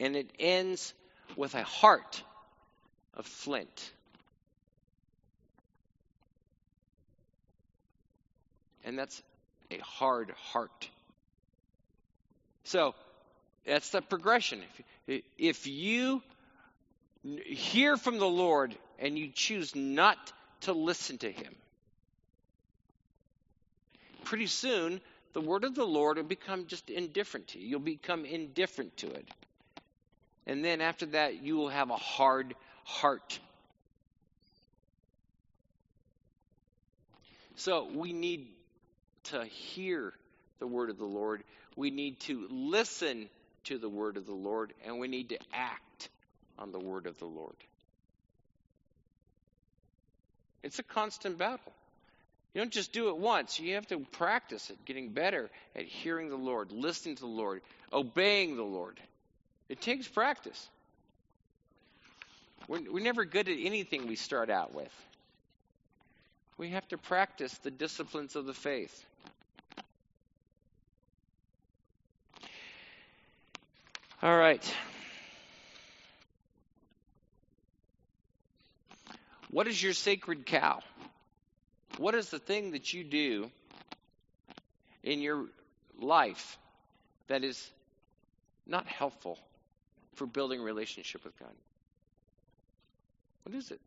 And 0.00 0.16
it 0.16 0.30
ends 0.38 0.94
with 1.36 1.54
a 1.54 1.62
heart 1.62 2.22
of 3.14 3.26
flint. 3.26 3.92
And 8.82 8.98
that's 8.98 9.22
a 9.70 9.78
hard 9.78 10.30
heart. 10.52 10.88
So, 12.64 12.94
that's 13.66 13.90
the 13.90 14.00
progression. 14.00 14.62
If, 15.06 15.22
if 15.36 15.66
you 15.66 16.22
hear 17.44 17.96
from 17.96 18.18
the 18.18 18.28
Lord 18.28 18.74
and 18.98 19.18
you 19.18 19.30
choose 19.34 19.74
not 19.74 20.32
to 20.62 20.72
listen 20.72 21.18
to 21.18 21.30
Him, 21.30 21.54
pretty 24.24 24.46
soon 24.46 25.00
the 25.36 25.42
word 25.42 25.64
of 25.64 25.74
the 25.74 25.84
Lord 25.84 26.16
will 26.16 26.24
become 26.24 26.66
just 26.66 26.88
indifferent 26.88 27.48
to 27.48 27.58
you. 27.58 27.68
You'll 27.68 27.80
become 27.80 28.24
indifferent 28.24 28.96
to 28.96 29.10
it. 29.10 29.28
And 30.46 30.64
then 30.64 30.80
after 30.80 31.04
that, 31.04 31.42
you 31.42 31.58
will 31.58 31.68
have 31.68 31.90
a 31.90 31.96
hard 31.96 32.54
heart. 32.84 33.38
So 37.56 37.86
we 37.94 38.14
need 38.14 38.46
to 39.24 39.44
hear 39.44 40.14
the 40.58 40.66
word 40.66 40.88
of 40.88 40.96
the 40.96 41.04
Lord. 41.04 41.42
We 41.76 41.90
need 41.90 42.18
to 42.20 42.46
listen 42.48 43.28
to 43.64 43.76
the 43.76 43.90
word 43.90 44.16
of 44.16 44.24
the 44.24 44.32
Lord, 44.32 44.72
and 44.86 44.98
we 44.98 45.06
need 45.06 45.28
to 45.28 45.38
act 45.52 46.08
on 46.58 46.72
the 46.72 46.80
word 46.80 47.06
of 47.06 47.18
the 47.18 47.26
Lord. 47.26 47.56
It's 50.62 50.78
a 50.78 50.82
constant 50.82 51.36
battle. 51.36 51.75
You 52.56 52.62
don't 52.62 52.72
just 52.72 52.90
do 52.90 53.10
it 53.10 53.18
once. 53.18 53.60
You 53.60 53.74
have 53.74 53.86
to 53.88 53.98
practice 54.12 54.70
it, 54.70 54.82
getting 54.86 55.10
better 55.10 55.50
at 55.74 55.84
hearing 55.84 56.30
the 56.30 56.36
Lord, 56.36 56.72
listening 56.72 57.16
to 57.16 57.20
the 57.20 57.26
Lord, 57.26 57.60
obeying 57.92 58.56
the 58.56 58.62
Lord. 58.62 58.98
It 59.68 59.82
takes 59.82 60.08
practice. 60.08 60.66
We're, 62.66 62.90
we're 62.90 63.04
never 63.04 63.26
good 63.26 63.50
at 63.50 63.58
anything 63.60 64.06
we 64.06 64.16
start 64.16 64.48
out 64.48 64.72
with. 64.72 64.90
We 66.56 66.70
have 66.70 66.88
to 66.88 66.96
practice 66.96 67.52
the 67.58 67.70
disciplines 67.70 68.36
of 68.36 68.46
the 68.46 68.54
faith. 68.54 69.04
All 74.22 74.34
right. 74.34 74.64
What 79.50 79.68
is 79.68 79.82
your 79.82 79.92
sacred 79.92 80.46
cow? 80.46 80.80
What 81.98 82.14
is 82.14 82.28
the 82.28 82.38
thing 82.38 82.72
that 82.72 82.92
you 82.92 83.04
do 83.04 83.50
in 85.02 85.20
your 85.20 85.46
life 86.00 86.58
that 87.28 87.42
is 87.42 87.70
not 88.66 88.86
helpful 88.86 89.38
for 90.14 90.26
building 90.26 90.60
a 90.60 90.62
relationship 90.62 91.24
with 91.24 91.38
God? 91.38 91.52
What 93.44 93.54
is 93.54 93.70
it? 93.70 93.80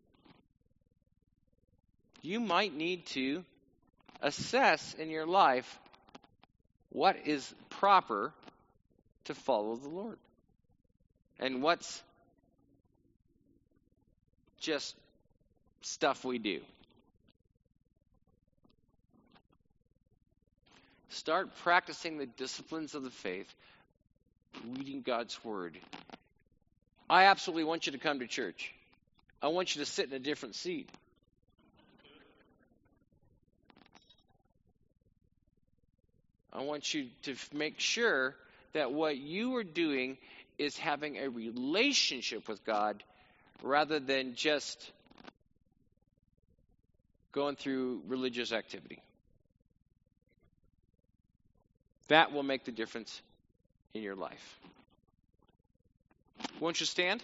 You 2.22 2.39
might 2.39 2.76
need 2.76 3.06
to 3.08 3.43
assess 4.22 4.93
in 4.95 5.10
your 5.10 5.26
life 5.26 5.80
what 6.89 7.15
is 7.26 7.54
proper 7.69 8.34
to 9.26 9.36
follow 9.36 9.76
the 9.76 9.89
Lord. 9.89 10.17
And 11.39 11.62
what's 11.62 12.02
just 14.60 14.95
stuff 15.82 16.26
we 16.26 16.39
do? 16.39 16.60
Start 21.10 21.56
practicing 21.63 22.17
the 22.17 22.28
disciplines 22.28 22.93
of 22.93 23.04
the 23.04 23.10
faith, 23.10 23.52
reading 24.76 25.02
God's 25.02 25.43
Word. 25.43 25.78
I 27.10 27.26
absolutely 27.26 27.63
want 27.63 27.88
you 27.88 27.93
to 27.93 27.98
come 27.98 28.19
to 28.19 28.28
church. 28.28 28.74
I 29.41 29.48
want 29.48 29.76
you 29.76 29.84
to 29.84 29.89
sit 29.89 30.08
in 30.08 30.13
a 30.13 30.19
different 30.19 30.56
seat. 30.56 30.88
I 36.54 36.62
want 36.62 36.93
you 36.93 37.08
to 37.24 37.36
make 37.54 37.80
sure 37.80 38.36
that 38.74 38.91
what 38.91 39.17
you 39.17 39.56
are 39.56 39.63
doing 39.63 40.17
is 40.58 40.78
having 40.78 41.17
a 41.17 41.30
relationship 41.30 42.48
with 42.48 42.63
God 42.65 43.02
rather 43.63 44.00
than 44.00 44.36
just 44.36 44.91
going 47.32 47.56
through 47.56 48.02
religious 48.08 48.52
activity. 48.52 49.02
That 52.10 52.34
will 52.34 52.43
make 52.43 52.65
the 52.65 52.72
difference 52.72 53.22
in 53.93 54.04
your 54.04 54.15
life. 54.15 54.60
Won't 56.60 56.80
you 56.80 56.86
stand? 56.86 57.24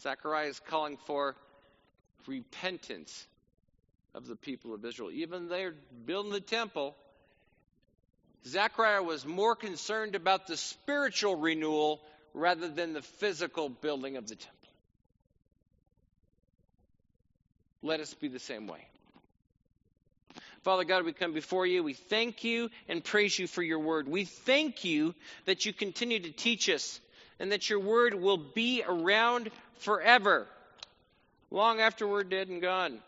Zechariah 0.00 0.48
is 0.48 0.60
calling 0.60 0.96
for 1.06 1.36
repentance 2.26 3.26
of 4.14 4.26
the 4.26 4.36
people 4.36 4.74
of 4.74 4.84
Israel. 4.84 5.10
Even 5.10 5.48
they're 5.48 5.74
building 6.06 6.32
the 6.32 6.40
temple. 6.40 6.94
Zechariah 8.46 9.02
was 9.02 9.26
more 9.26 9.54
concerned 9.54 10.14
about 10.14 10.46
the 10.46 10.56
spiritual 10.56 11.36
renewal 11.36 12.00
rather 12.32 12.68
than 12.68 12.92
the 12.92 13.02
physical 13.02 13.68
building 13.68 14.16
of 14.16 14.26
the 14.26 14.36
temple. 14.36 14.59
Let 17.82 18.00
us 18.00 18.12
be 18.14 18.28
the 18.28 18.38
same 18.38 18.66
way. 18.66 18.86
Father 20.62 20.84
God, 20.84 21.04
we 21.04 21.12
come 21.12 21.32
before 21.32 21.66
you. 21.66 21.82
We 21.82 21.94
thank 21.94 22.44
you 22.44 22.68
and 22.88 23.02
praise 23.02 23.38
you 23.38 23.46
for 23.46 23.62
your 23.62 23.78
word. 23.78 24.06
We 24.06 24.26
thank 24.26 24.84
you 24.84 25.14
that 25.46 25.64
you 25.64 25.72
continue 25.72 26.20
to 26.20 26.30
teach 26.30 26.68
us 26.68 27.00
and 27.38 27.52
that 27.52 27.70
your 27.70 27.80
word 27.80 28.14
will 28.14 28.36
be 28.36 28.84
around 28.86 29.50
forever, 29.78 30.46
long 31.50 31.80
after 31.80 32.06
we're 32.06 32.24
dead 32.24 32.48
and 32.48 32.60
gone. 32.60 32.98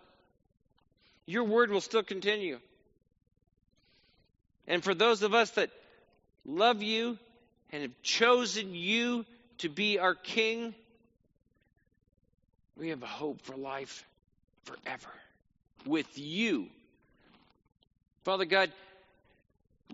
Your 1.27 1.45
word 1.45 1.71
will 1.71 1.83
still 1.83 2.03
continue. 2.03 2.59
And 4.67 4.83
for 4.83 4.95
those 4.95 5.23
of 5.23 5.35
us 5.35 5.51
that 5.51 5.71
love 6.47 6.83
you 6.83 7.19
and 7.71 7.83
have 7.83 8.03
chosen 8.03 8.75
you 8.75 9.27
to 9.59 9.69
be 9.69 9.99
our 9.99 10.15
King, 10.15 10.75
we 12.79 12.89
have 12.89 13.03
a 13.03 13.07
hope 13.07 13.43
for 13.43 13.57
life 13.57 14.07
forever 14.65 15.11
with 15.87 16.19
you. 16.19 16.67
Father 18.25 18.45
God, 18.45 18.71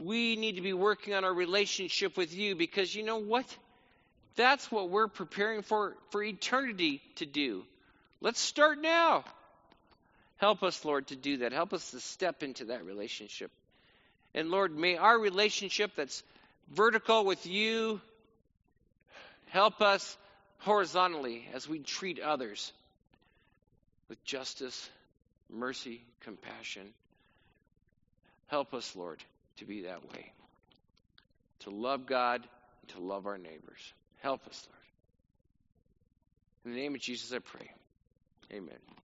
we 0.02 0.36
need 0.36 0.56
to 0.56 0.62
be 0.62 0.72
working 0.72 1.14
on 1.14 1.24
our 1.24 1.32
relationship 1.32 2.16
with 2.16 2.34
you 2.34 2.54
because 2.54 2.94
you 2.94 3.02
know 3.02 3.18
what? 3.18 3.46
That's 4.36 4.70
what 4.70 4.90
we're 4.90 5.08
preparing 5.08 5.62
for 5.62 5.96
for 6.10 6.22
eternity 6.22 7.02
to 7.16 7.26
do. 7.26 7.64
Let's 8.20 8.40
start 8.40 8.80
now. 8.80 9.24
Help 10.36 10.62
us, 10.62 10.84
Lord, 10.84 11.08
to 11.08 11.16
do 11.16 11.38
that. 11.38 11.52
Help 11.52 11.72
us 11.72 11.90
to 11.90 12.00
step 12.00 12.42
into 12.42 12.66
that 12.66 12.84
relationship. 12.84 13.50
And 14.34 14.50
Lord, 14.50 14.76
may 14.76 14.96
our 14.96 15.18
relationship 15.18 15.92
that's 15.96 16.22
vertical 16.70 17.24
with 17.24 17.46
you 17.46 18.00
help 19.50 19.80
us 19.80 20.16
horizontally 20.58 21.46
as 21.54 21.68
we 21.68 21.78
treat 21.78 22.20
others 22.20 22.72
with 24.08 24.22
justice, 24.24 24.88
mercy, 25.50 26.02
compassion. 26.20 26.88
Help 28.46 28.74
us, 28.74 28.96
Lord, 28.96 29.22
to 29.58 29.64
be 29.64 29.82
that 29.82 30.02
way. 30.10 30.32
To 31.60 31.70
love 31.70 32.06
God, 32.06 32.46
to 32.88 33.00
love 33.00 33.26
our 33.26 33.38
neighbors. 33.38 33.92
Help 34.20 34.46
us, 34.46 34.66
Lord. 34.70 34.78
In 36.64 36.72
the 36.72 36.80
name 36.80 36.94
of 36.94 37.00
Jesus, 37.00 37.32
I 37.32 37.38
pray. 37.38 37.70
Amen. 38.52 38.97